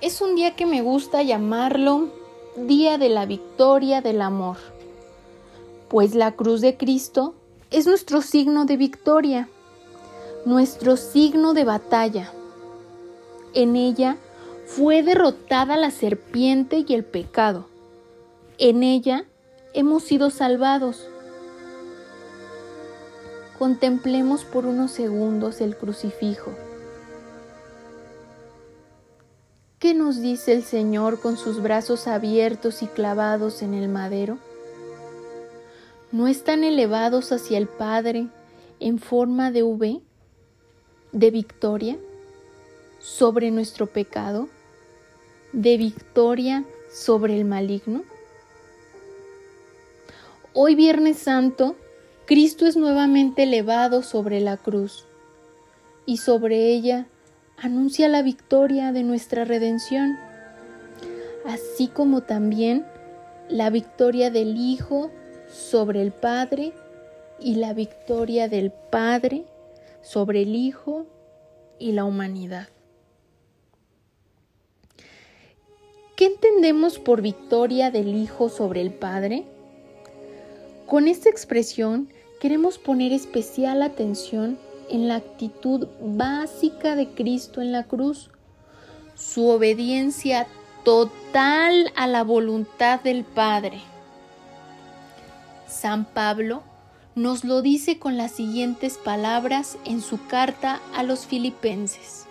[0.01, 2.09] es un día que me gusta llamarlo
[2.57, 4.57] Día de la Victoria del Amor,
[5.89, 7.33] pues la cruz de Cristo
[7.71, 9.49] es nuestro signo de victoria,
[10.45, 12.33] nuestro signo de batalla.
[13.55, 14.17] En ella
[14.67, 17.67] fue derrotada la serpiente y el pecado.
[18.59, 19.27] En ella
[19.75, 21.07] hemos sido salvados.
[23.61, 26.51] Contemplemos por unos segundos el crucifijo.
[29.85, 34.39] ¿Qué nos dice el Señor con sus brazos abiertos y clavados en el madero?
[36.11, 38.29] ¿No están elevados hacia el Padre
[38.81, 40.01] en forma de V,
[41.13, 41.99] de victoria,
[42.99, 44.49] sobre nuestro pecado,
[45.53, 48.05] de victoria sobre el maligno?
[50.55, 51.77] Hoy Viernes Santo,
[52.25, 55.05] Cristo es nuevamente elevado sobre la cruz
[56.07, 57.07] y sobre ella
[57.65, 60.19] anuncia la victoria de nuestra redención,
[61.47, 62.85] así como también
[63.49, 65.11] la victoria del Hijo
[65.49, 66.75] sobre el Padre
[67.41, 69.47] y la victoria del Padre
[70.03, 71.07] sobre el Hijo
[71.79, 72.69] y la humanidad.
[76.17, 79.45] ¿Qué entendemos por victoria del Hijo sobre el Padre?
[80.85, 82.11] Con esta expresión
[82.43, 84.59] queremos poner especial atención
[84.91, 88.31] en la actitud básica de Cristo en la cruz,
[89.15, 90.47] su obediencia
[90.85, 93.81] total a la voluntad del Padre.
[95.67, 96.63] San Pablo
[97.15, 102.27] nos lo dice con las siguientes palabras en su carta a los filipenses.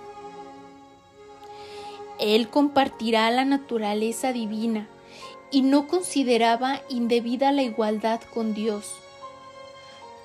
[2.19, 4.87] Él compartirá la naturaleza divina
[5.51, 9.02] y no consideraba indebida la igualdad con Dios.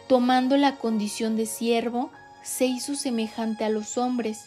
[0.09, 2.11] Tomando la condición de siervo,
[2.43, 4.47] se hizo semejante a los hombres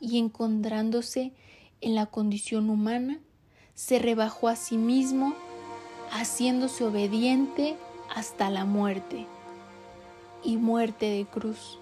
[0.00, 1.32] y encontrándose
[1.80, 3.20] en la condición humana,
[3.74, 5.34] se rebajó a sí mismo,
[6.10, 7.76] haciéndose obediente
[8.12, 9.26] hasta la muerte
[10.42, 11.78] y muerte de cruz.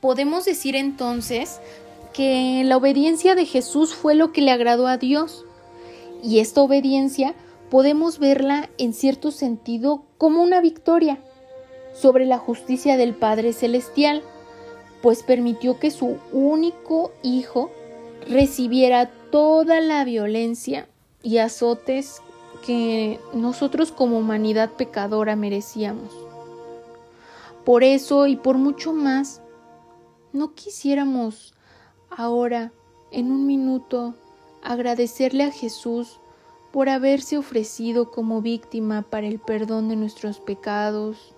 [0.00, 1.60] Podemos decir entonces
[2.12, 5.44] que la obediencia de Jesús fue lo que le agradó a Dios
[6.22, 7.34] y esta obediencia
[7.70, 11.18] podemos verla en cierto sentido como una victoria
[11.94, 14.22] sobre la justicia del Padre Celestial,
[15.02, 17.70] pues permitió que su único Hijo
[18.28, 20.88] recibiera toda la violencia
[21.22, 22.20] y azotes
[22.64, 26.12] que nosotros como humanidad pecadora merecíamos.
[27.64, 29.40] Por eso y por mucho más,
[30.32, 31.54] no quisiéramos
[32.10, 32.72] ahora,
[33.10, 34.14] en un minuto,
[34.62, 36.20] agradecerle a Jesús
[36.74, 41.32] por haberse ofrecido como víctima para el perdón de nuestros pecados,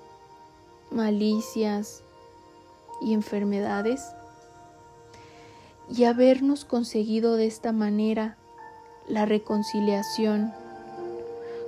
[0.91, 2.03] malicias
[3.03, 4.15] y enfermedades
[5.95, 8.39] y habernos conseguido de esta manera
[9.09, 10.55] la reconciliación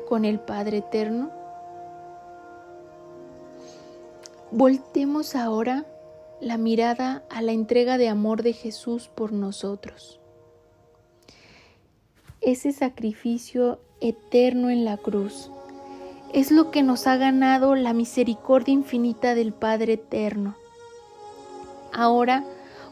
[0.08, 1.30] con el Padre Eterno?
[4.50, 5.84] Voltemos ahora
[6.40, 10.18] la mirada a la entrega de amor de Jesús por nosotros.
[12.40, 15.50] Ese sacrificio eterno en la cruz
[16.32, 20.54] es lo que nos ha ganado la misericordia infinita del Padre Eterno.
[21.92, 22.44] Ahora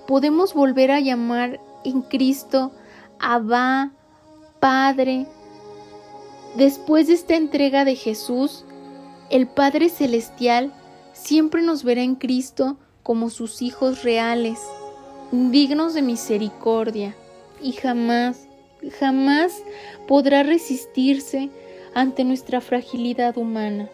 [0.08, 2.72] podemos volver a llamar en Cristo
[3.20, 3.92] Abba,
[4.58, 5.26] Padre.
[6.56, 8.64] Después de esta entrega de Jesús,
[9.30, 10.72] el Padre Celestial
[11.12, 14.58] siempre nos verá en Cristo como sus hijos reales,
[15.30, 17.14] dignos de misericordia,
[17.62, 18.45] y jamás,
[18.98, 19.62] jamás
[20.06, 21.50] podrá resistirse
[21.94, 23.88] ante nuestra fragilidad humana.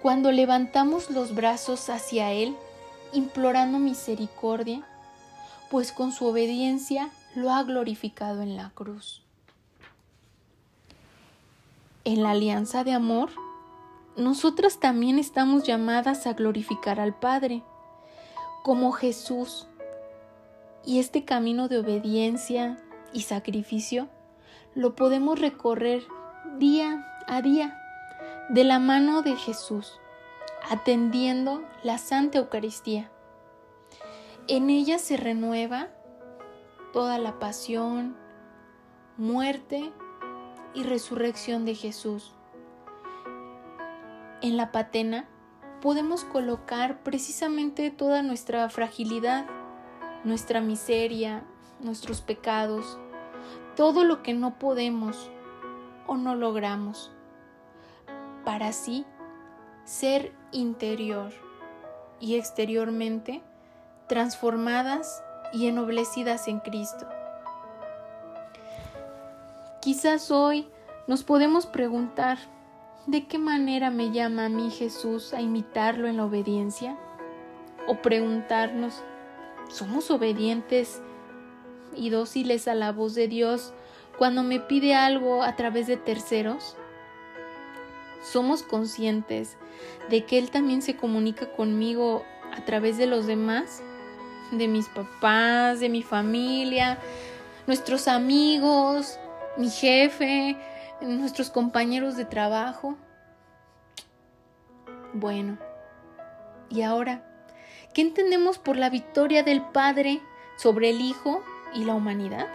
[0.00, 2.56] Cuando levantamos los brazos hacia Él,
[3.12, 4.86] implorando misericordia,
[5.70, 9.22] pues con su obediencia lo ha glorificado en la cruz.
[12.04, 13.30] En la alianza de amor
[14.16, 17.62] nosotras también estamos llamadas a glorificar al Padre,
[18.62, 19.66] como Jesús.
[20.84, 22.78] Y este camino de obediencia
[23.12, 24.08] y sacrificio
[24.74, 26.02] lo podemos recorrer
[26.58, 27.78] día a día
[28.48, 30.00] de la mano de Jesús,
[30.70, 33.10] atendiendo la Santa Eucaristía.
[34.48, 35.88] En ella se renueva
[36.92, 38.16] toda la pasión,
[39.16, 39.92] muerte
[40.74, 42.34] y resurrección de Jesús
[44.42, 45.28] en la patena
[45.80, 49.46] podemos colocar precisamente toda nuestra fragilidad,
[50.24, 51.44] nuestra miseria,
[51.82, 52.98] nuestros pecados,
[53.76, 55.30] todo lo que no podemos
[56.06, 57.10] o no logramos,
[58.44, 59.04] para así
[59.84, 61.32] ser interior
[62.20, 63.42] y exteriormente
[64.08, 65.22] transformadas
[65.52, 67.06] y ennoblecidas en Cristo.
[69.80, 70.68] Quizás hoy
[71.08, 72.38] nos podemos preguntar,
[73.06, 76.96] ¿De qué manera me llama a mí Jesús a imitarlo en la obediencia?
[77.88, 79.02] O preguntarnos,
[79.68, 81.02] ¿somos obedientes
[81.96, 83.72] y dóciles a la voz de Dios
[84.18, 86.76] cuando me pide algo a través de terceros?
[88.22, 89.56] ¿Somos conscientes
[90.10, 93.82] de que Él también se comunica conmigo a través de los demás?
[94.52, 96.98] De mis papás, de mi familia,
[97.66, 99.18] nuestros amigos,
[99.56, 100.56] mi jefe,
[101.00, 102.96] nuestros compañeros de trabajo.
[105.14, 105.58] Bueno,
[106.70, 107.24] ¿y ahora?
[107.92, 110.20] ¿Qué entendemos por la victoria del Padre
[110.56, 111.42] sobre el Hijo
[111.74, 112.46] y la humanidad?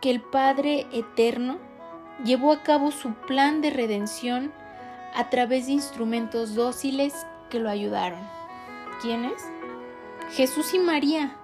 [0.00, 1.58] Que el Padre eterno
[2.24, 4.52] llevó a cabo su plan de redención
[5.14, 8.20] a través de instrumentos dóciles que lo ayudaron.
[9.00, 9.42] ¿Quiénes?
[10.30, 11.36] Jesús y María,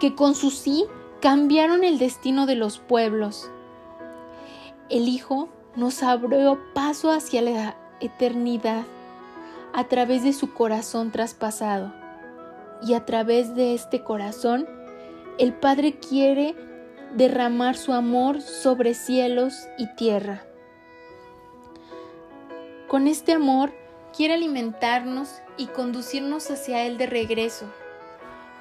[0.00, 0.86] que con su sí
[1.20, 3.50] cambiaron el destino de los pueblos
[4.88, 8.84] el Hijo nos abrió paso hacia la eternidad
[9.74, 11.92] a través de su corazón traspasado.
[12.82, 14.68] Y a través de este corazón,
[15.38, 16.54] el Padre quiere
[17.14, 20.46] derramar su amor sobre cielos y tierra.
[22.88, 23.72] Con este amor
[24.16, 27.66] quiere alimentarnos y conducirnos hacia Él de regreso,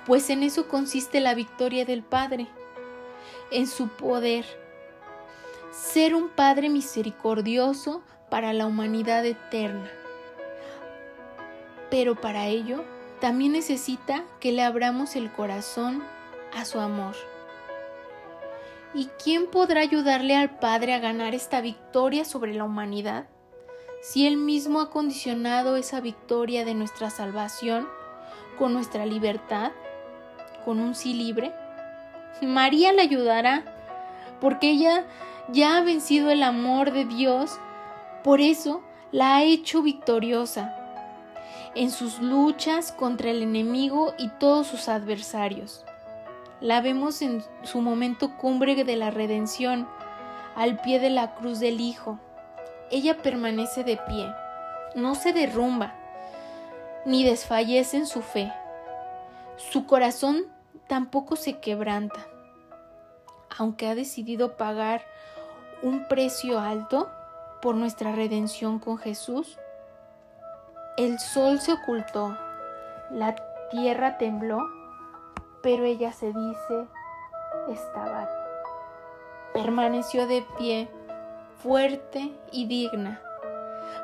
[0.06, 2.48] pues en eso consiste la victoria del Padre,
[3.52, 4.46] en su poder
[5.72, 9.90] ser un Padre misericordioso para la humanidad eterna.
[11.90, 12.84] Pero para ello
[13.22, 16.04] también necesita que le abramos el corazón
[16.56, 17.16] a su amor.
[18.94, 23.28] ¿Y quién podrá ayudarle al Padre a ganar esta victoria sobre la humanidad?
[24.02, 27.88] Si Él mismo ha condicionado esa victoria de nuestra salvación
[28.58, 29.72] con nuestra libertad,
[30.64, 31.54] con un sí libre.
[32.42, 33.64] María le ayudará,
[34.42, 35.06] porque ella
[35.50, 37.60] ya ha vencido el amor de Dios,
[38.24, 38.82] por eso
[39.12, 40.76] la ha hecho victoriosa
[41.76, 45.86] en sus luchas contra el enemigo y todos sus adversarios.
[46.62, 49.88] La vemos en su momento cumbre de la redención,
[50.56, 52.20] al pie de la cruz del Hijo.
[52.92, 54.34] Ella permanece de pie,
[54.96, 55.94] no se derrumba,
[57.06, 58.52] ni desfallece en su fe.
[59.58, 60.46] Su corazón
[60.88, 62.28] tampoco se quebranta,
[63.58, 65.02] aunque ha decidido pagar
[65.82, 67.10] un precio alto
[67.62, 69.58] por nuestra redención con Jesús?
[70.98, 72.38] El sol se ocultó,
[73.12, 73.36] la
[73.72, 74.60] tierra tembló,
[75.66, 76.88] pero ella se dice
[77.68, 78.30] estaba.
[79.52, 80.88] Permaneció de pie,
[81.64, 83.20] fuerte y digna,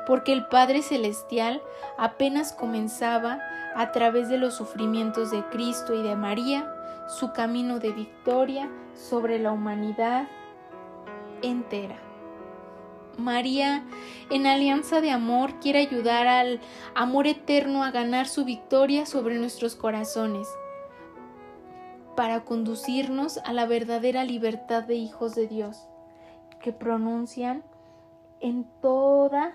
[0.08, 1.62] porque el Padre Celestial
[1.98, 3.38] apenas comenzaba
[3.76, 6.68] a través de los sufrimientos de Cristo y de María
[7.06, 10.26] su camino de victoria sobre la humanidad
[11.42, 12.00] entera.
[13.18, 13.84] María,
[14.30, 16.60] en alianza de amor, quiere ayudar al
[16.96, 20.48] amor eterno a ganar su victoria sobre nuestros corazones,
[22.16, 25.88] para conducirnos a la verdadera libertad de hijos de Dios,
[26.60, 27.64] que pronuncian
[28.40, 29.52] en toda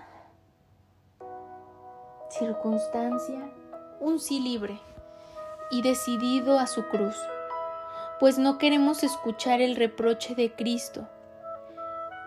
[2.30, 3.40] circunstancia
[4.00, 4.80] un sí libre
[5.72, 7.16] y decidido a su cruz,
[8.20, 11.08] pues no queremos escuchar el reproche de Cristo.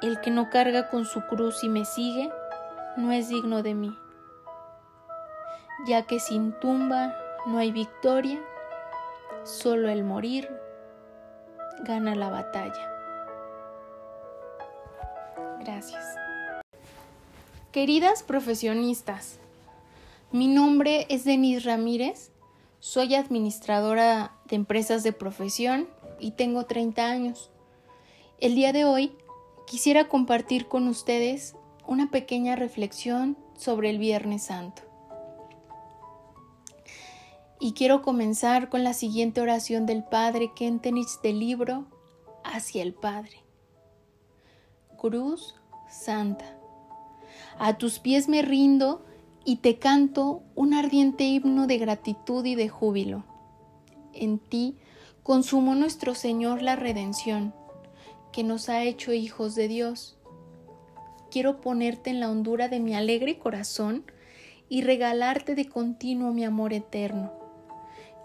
[0.02, 2.30] El que no carga con su cruz y me sigue,
[2.96, 3.94] no es digno de mí,
[5.86, 7.14] ya que sin tumba
[7.46, 8.40] no hay victoria,
[9.44, 10.48] solo el morir
[11.84, 12.90] gana la batalla.
[15.60, 16.04] Gracias.
[17.72, 19.38] Queridas profesionistas,
[20.32, 22.30] mi nombre es Denise Ramírez,
[22.80, 25.88] soy administradora de empresas de profesión
[26.18, 27.50] y tengo 30 años.
[28.40, 29.12] El día de hoy
[29.66, 31.54] quisiera compartir con ustedes
[31.86, 34.89] una pequeña reflexión sobre el Viernes Santo.
[37.62, 41.84] Y quiero comenzar con la siguiente oración del Padre Kentenich del libro
[42.42, 43.44] Hacia el Padre.
[44.96, 45.54] Cruz
[45.90, 46.56] Santa.
[47.58, 49.04] A tus pies me rindo
[49.44, 53.24] y te canto un ardiente himno de gratitud y de júbilo.
[54.14, 54.78] En ti
[55.22, 57.52] consumó nuestro Señor la redención,
[58.32, 60.16] que nos ha hecho hijos de Dios.
[61.30, 64.10] Quiero ponerte en la hondura de mi alegre corazón
[64.70, 67.39] y regalarte de continuo mi amor eterno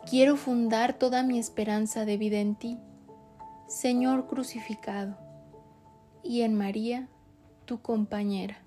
[0.07, 2.77] Quiero fundar toda mi esperanza de vida en ti,
[3.67, 5.17] Señor crucificado,
[6.21, 7.09] y en María,
[7.65, 8.61] tu compañera.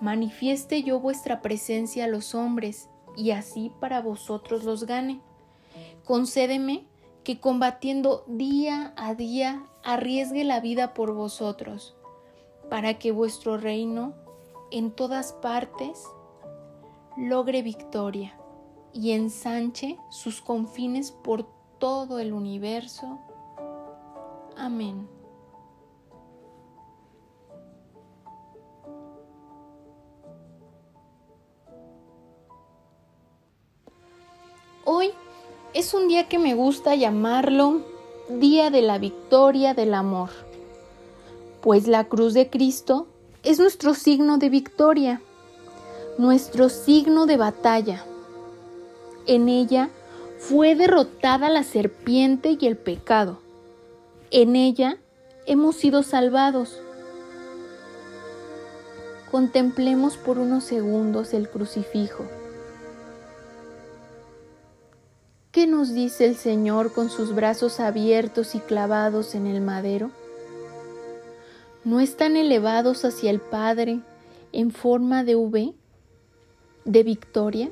[0.00, 5.20] Manifieste yo vuestra presencia a los hombres, y así para vosotros los gane.
[6.04, 6.88] Concédeme
[7.22, 11.94] que combatiendo día a día arriesgue la vida por vosotros,
[12.68, 14.14] para que vuestro reino
[14.72, 16.02] en todas partes
[17.16, 18.39] logre victoria
[18.92, 21.46] y ensanche sus confines por
[21.78, 23.18] todo el universo.
[24.56, 25.08] Amén.
[34.84, 35.10] Hoy
[35.72, 37.82] es un día que me gusta llamarlo
[38.28, 40.30] Día de la Victoria del Amor,
[41.60, 43.08] pues la cruz de Cristo
[43.42, 45.20] es nuestro signo de victoria,
[46.18, 48.04] nuestro signo de batalla
[49.30, 49.90] en ella
[50.38, 53.38] fue derrotada la serpiente y el pecado.
[54.32, 54.96] En ella
[55.46, 56.80] hemos sido salvados.
[59.30, 62.24] Contemplemos por unos segundos el crucifijo.
[65.52, 70.10] ¿Qué nos dice el Señor con sus brazos abiertos y clavados en el madero?
[71.84, 74.00] ¿No están elevados hacia el Padre
[74.50, 75.72] en forma de V,
[76.84, 77.70] de victoria?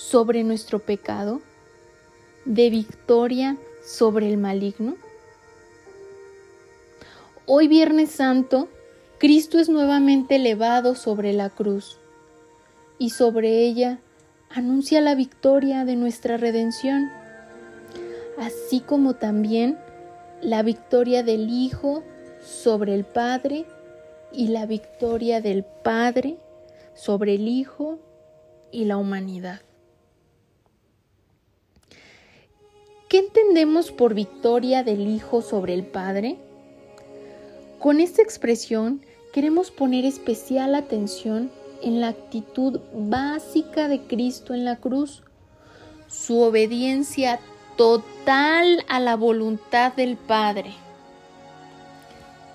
[0.00, 1.42] Sobre nuestro pecado,
[2.46, 4.96] de victoria sobre el maligno?
[7.44, 8.68] Hoy Viernes Santo,
[9.18, 11.98] Cristo es nuevamente elevado sobre la cruz
[12.98, 13.98] y sobre ella
[14.48, 17.10] anuncia la victoria de nuestra redención,
[18.38, 19.78] así como también
[20.40, 22.02] la victoria del Hijo
[22.42, 23.66] sobre el Padre
[24.32, 26.38] y la victoria del Padre
[26.94, 27.98] sobre el Hijo
[28.72, 29.60] y la humanidad.
[33.10, 36.38] ¿Qué entendemos por victoria del Hijo sobre el Padre?
[37.80, 41.50] Con esta expresión queremos poner especial atención
[41.82, 45.24] en la actitud básica de Cristo en la cruz,
[46.06, 47.40] su obediencia
[47.76, 50.72] total a la voluntad del Padre.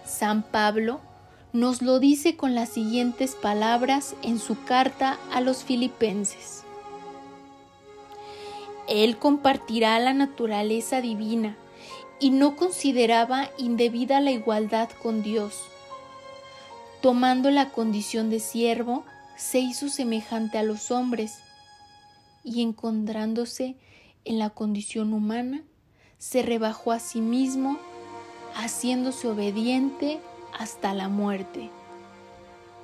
[0.05, 1.01] San Pablo
[1.51, 6.64] nos lo dice con las siguientes palabras en su carta a los filipenses.
[8.87, 11.55] Él compartirá la naturaleza divina
[12.19, 15.61] y no consideraba indebida la igualdad con Dios.
[17.01, 19.03] Tomando la condición de siervo,
[19.35, 21.39] se hizo semejante a los hombres
[22.43, 23.75] y encontrándose
[24.23, 25.63] en la condición humana,
[26.17, 27.77] se rebajó a sí mismo,
[28.55, 30.19] haciéndose obediente
[30.57, 31.69] hasta la muerte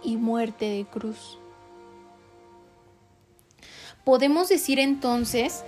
[0.03, 1.37] y muerte de cruz.
[4.03, 5.63] Podemos decir entonces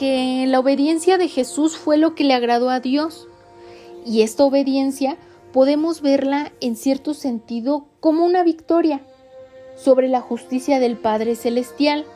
[0.00, 3.28] que la obediencia de Jesús fue lo que le agradó a Dios.
[4.06, 5.18] Y esta obediencia
[5.52, 9.02] podemos verla en cierto sentido como una victoria
[9.76, 12.06] sobre la justicia del Padre Celestial,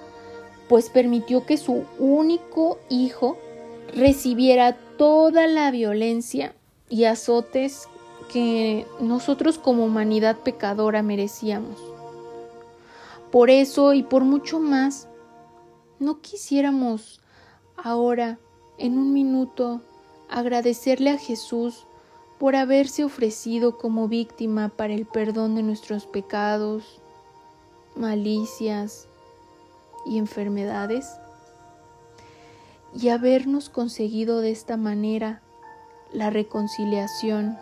[0.66, 3.36] pues permitió que su único Hijo
[3.94, 6.54] recibiera toda la violencia
[6.88, 7.86] y azotes
[8.32, 11.78] que nosotros como humanidad pecadora merecíamos.
[13.30, 15.06] Por eso y por mucho más,
[15.98, 17.20] no quisiéramos
[17.76, 18.38] ahora,
[18.78, 19.80] en un minuto,
[20.28, 21.86] agradecerle a Jesús
[22.38, 27.00] por haberse ofrecido como víctima para el perdón de nuestros pecados,
[27.96, 29.08] malicias
[30.06, 31.08] y enfermedades,
[32.94, 35.42] y habernos conseguido de esta manera
[36.12, 37.58] la reconciliación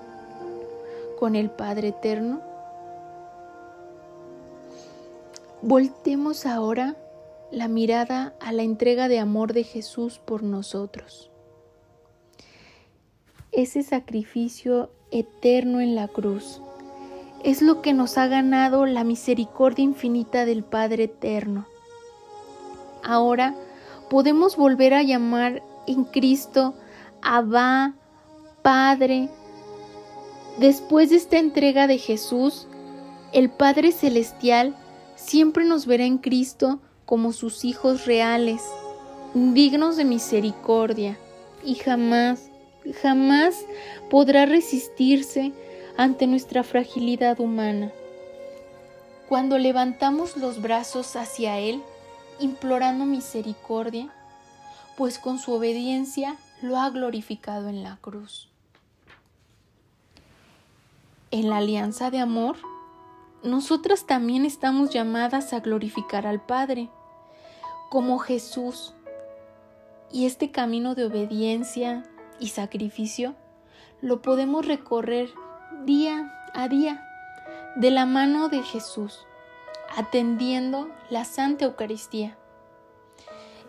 [1.19, 2.41] con el Padre Eterno.
[5.63, 6.97] Voltemos ahora
[7.53, 11.31] la mirada a la entrega de amor de Jesús por nosotros.
[13.53, 16.63] Ese sacrificio eterno en la cruz
[17.45, 21.67] es lo que nos ha ganado la misericordia infinita del Padre Eterno.
[23.05, 23.55] Ahora
[24.09, 26.75] podemos volver a llamar en Cristo
[27.21, 27.95] Abba,
[28.63, 29.29] Padre.
[30.59, 32.67] Después de esta entrega de Jesús,
[33.35, 34.75] El Padre Celestial
[35.17, 36.81] siempre nos verá en Cristo
[37.13, 38.63] como sus hijos reales,
[39.35, 41.19] dignos de misericordia,
[41.63, 42.49] y jamás,
[43.03, 43.67] jamás
[44.09, 45.53] podrá resistirse
[45.99, 47.93] ante nuestra fragilidad humana.
[49.29, 51.83] Cuando levantamos los brazos hacia Él,
[52.41, 54.11] implorando misericordia,
[54.97, 58.49] pues con su obediencia lo ha glorificado en la cruz.
[61.31, 62.57] En la alianza de amor,
[63.43, 66.89] nosotras también estamos llamadas a glorificar al Padre,
[67.93, 68.95] como Jesús.
[70.11, 72.05] Y este camino de obediencia
[72.41, 73.35] y sacrificio
[74.01, 75.29] lo podemos recorrer
[75.85, 77.07] día a día
[77.77, 79.27] de la mano de Jesús,
[79.95, 82.39] atendiendo la Santa Eucaristía.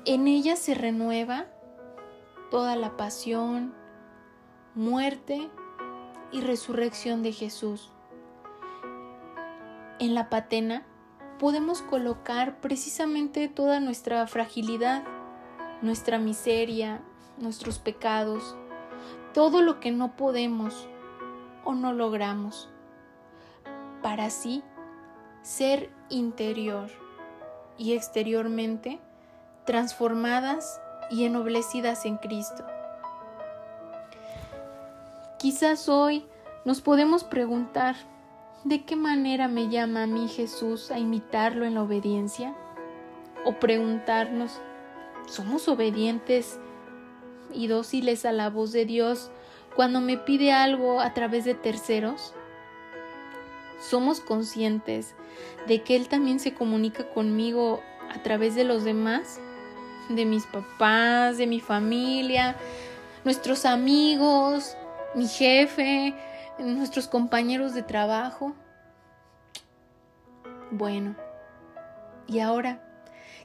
[0.05, 1.47] En ella se renueva
[2.49, 3.73] toda la pasión,
[4.73, 5.49] muerte
[6.31, 7.91] y resurrección de Jesús.
[9.99, 10.85] En la patena
[11.43, 15.03] podemos colocar precisamente toda nuestra fragilidad,
[15.81, 17.01] nuestra miseria,
[17.37, 18.55] nuestros pecados,
[19.33, 20.87] todo lo que no podemos
[21.65, 22.69] o no logramos,
[24.01, 24.63] para así
[25.41, 26.89] ser interior
[27.77, 29.01] y exteriormente
[29.65, 30.79] transformadas
[31.11, 32.65] y ennoblecidas en Cristo.
[35.39, 36.25] Quizás hoy
[36.63, 37.97] nos podemos preguntar,
[38.63, 42.55] ¿de qué manera me llama a mí Jesús a imitarlo en la obediencia?
[43.45, 44.61] O preguntarnos,
[45.27, 46.59] ¿somos obedientes
[47.53, 49.31] y dóciles a la voz de Dios
[49.75, 52.33] cuando me pide algo a través de terceros?
[53.81, 55.13] ¿Somos conscientes
[55.67, 57.81] de que Él también se comunica conmigo
[58.13, 59.41] a través de los demás?
[60.09, 62.55] De mis papás, de mi familia,
[63.25, 64.77] nuestros amigos,
[65.15, 66.13] mi jefe,
[66.59, 68.53] nuestros compañeros de trabajo.
[70.71, 71.15] Bueno,
[72.27, 72.81] ¿y ahora?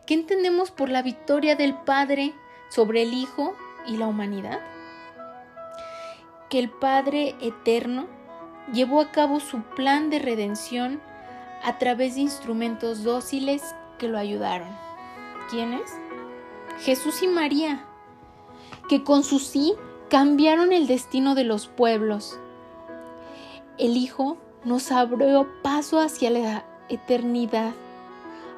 [0.06, 2.34] ¿Qué entendemos por la victoria del Padre
[2.70, 3.54] sobre el Hijo
[3.86, 4.60] y la humanidad?
[6.48, 8.06] Que el Padre eterno
[8.72, 11.00] llevó a cabo su plan de redención
[11.62, 14.68] a través de instrumentos dóciles que lo ayudaron.
[15.50, 15.90] ¿Quiénes?
[16.80, 17.84] Jesús y María,
[18.88, 19.74] que con su sí
[20.08, 22.38] cambiaron el destino de los pueblos.
[23.78, 27.72] El Hijo nos abrió paso hacia la eternidad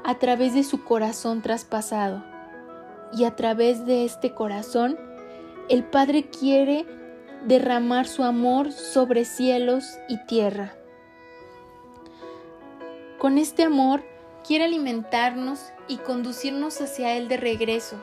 [0.04, 2.24] a través de su corazón traspasado.
[3.12, 4.98] Y a través de este corazón,
[5.68, 6.86] el Padre quiere
[7.46, 10.74] derramar su amor sobre cielos y tierra.
[13.18, 14.02] Con este amor
[14.46, 17.96] quiere alimentarnos y conducirnos hacia Él de regreso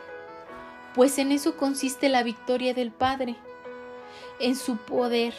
[0.97, 3.35] pues en eso consiste la victoria del Padre,
[4.39, 5.35] en su poder.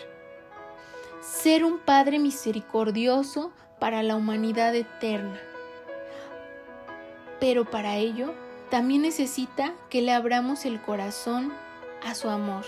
[1.30, 5.38] Ser un Padre misericordioso para la humanidad eterna.
[7.38, 8.32] Pero para ello
[8.70, 11.52] también necesita que le abramos el corazón
[12.04, 12.64] a su amor.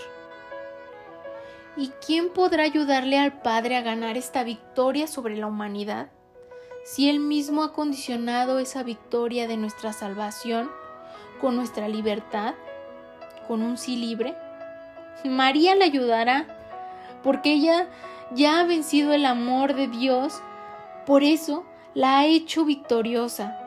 [1.75, 6.11] ¿Y quién podrá ayudarle al Padre a ganar esta victoria sobre la humanidad?
[6.85, 10.69] Si Él mismo ha condicionado esa victoria de nuestra salvación
[11.39, 12.53] con nuestra libertad
[13.47, 14.35] con un sí libre?
[15.25, 16.45] María le ayudará,
[17.23, 17.87] porque ella
[18.33, 20.41] ya ha vencido el amor de Dios,
[21.05, 23.57] por eso la ha hecho victoriosa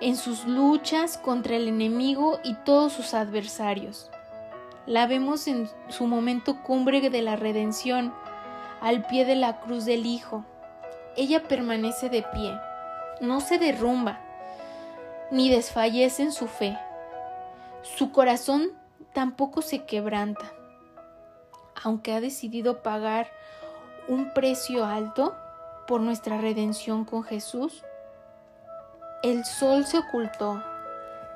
[0.00, 4.10] en sus luchas contra el enemigo y todos sus adversarios.
[4.86, 8.12] La vemos en su momento cumbre de la redención,
[8.80, 10.44] al pie de la cruz del Hijo.
[11.16, 12.54] Ella permanece de pie,
[13.20, 14.20] no se derrumba,
[15.30, 16.76] ni desfallece en su fe.
[17.82, 18.72] Su corazón
[19.14, 20.52] tampoco se quebranta.
[21.82, 23.28] Aunque ha decidido pagar
[24.08, 25.34] un precio alto
[25.86, 27.84] por nuestra redención con Jesús,
[29.22, 30.62] el sol se ocultó,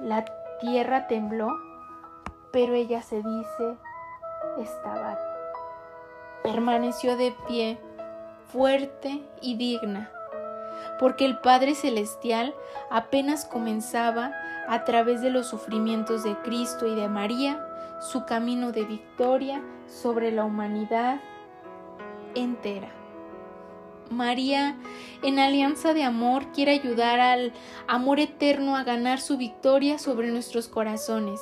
[0.00, 0.24] la
[0.60, 1.48] tierra tembló,
[2.52, 3.76] pero ella se dice
[4.58, 5.18] estaba.
[6.42, 7.78] Permaneció de pie,
[8.52, 10.10] fuerte y digna,
[10.98, 12.54] porque el Padre Celestial
[12.90, 14.32] apenas comenzaba
[14.68, 17.64] a través de los sufrimientos de Cristo y de María
[18.00, 21.20] su camino de victoria sobre la humanidad
[22.38, 22.90] entera.
[24.10, 24.78] María,
[25.22, 27.52] en alianza de amor, quiere ayudar al
[27.86, 31.40] amor eterno a ganar su victoria sobre nuestros corazones,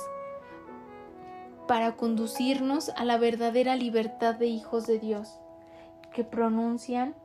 [1.67, 5.39] para conducirnos a la verdadera libertad de hijos de Dios,
[6.13, 7.15] que pronuncian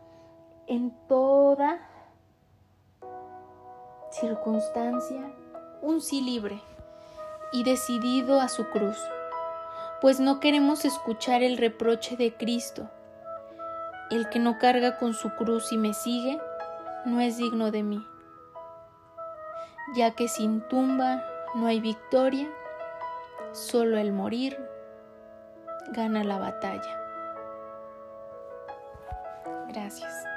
[0.66, 1.88] en toda
[4.10, 5.32] circunstancia
[5.80, 6.60] un sí libre
[7.52, 8.98] y decidido a su cruz
[10.02, 12.90] pues no queremos escuchar el reproche de Cristo.
[14.12, 16.38] El que no carga con su cruz y me sigue,
[17.06, 18.06] no es digno de mí,
[19.94, 22.46] ya que sin tumba no hay victoria,
[23.52, 24.58] solo el morir
[25.92, 27.00] gana la batalla.
[29.68, 30.31] Gracias.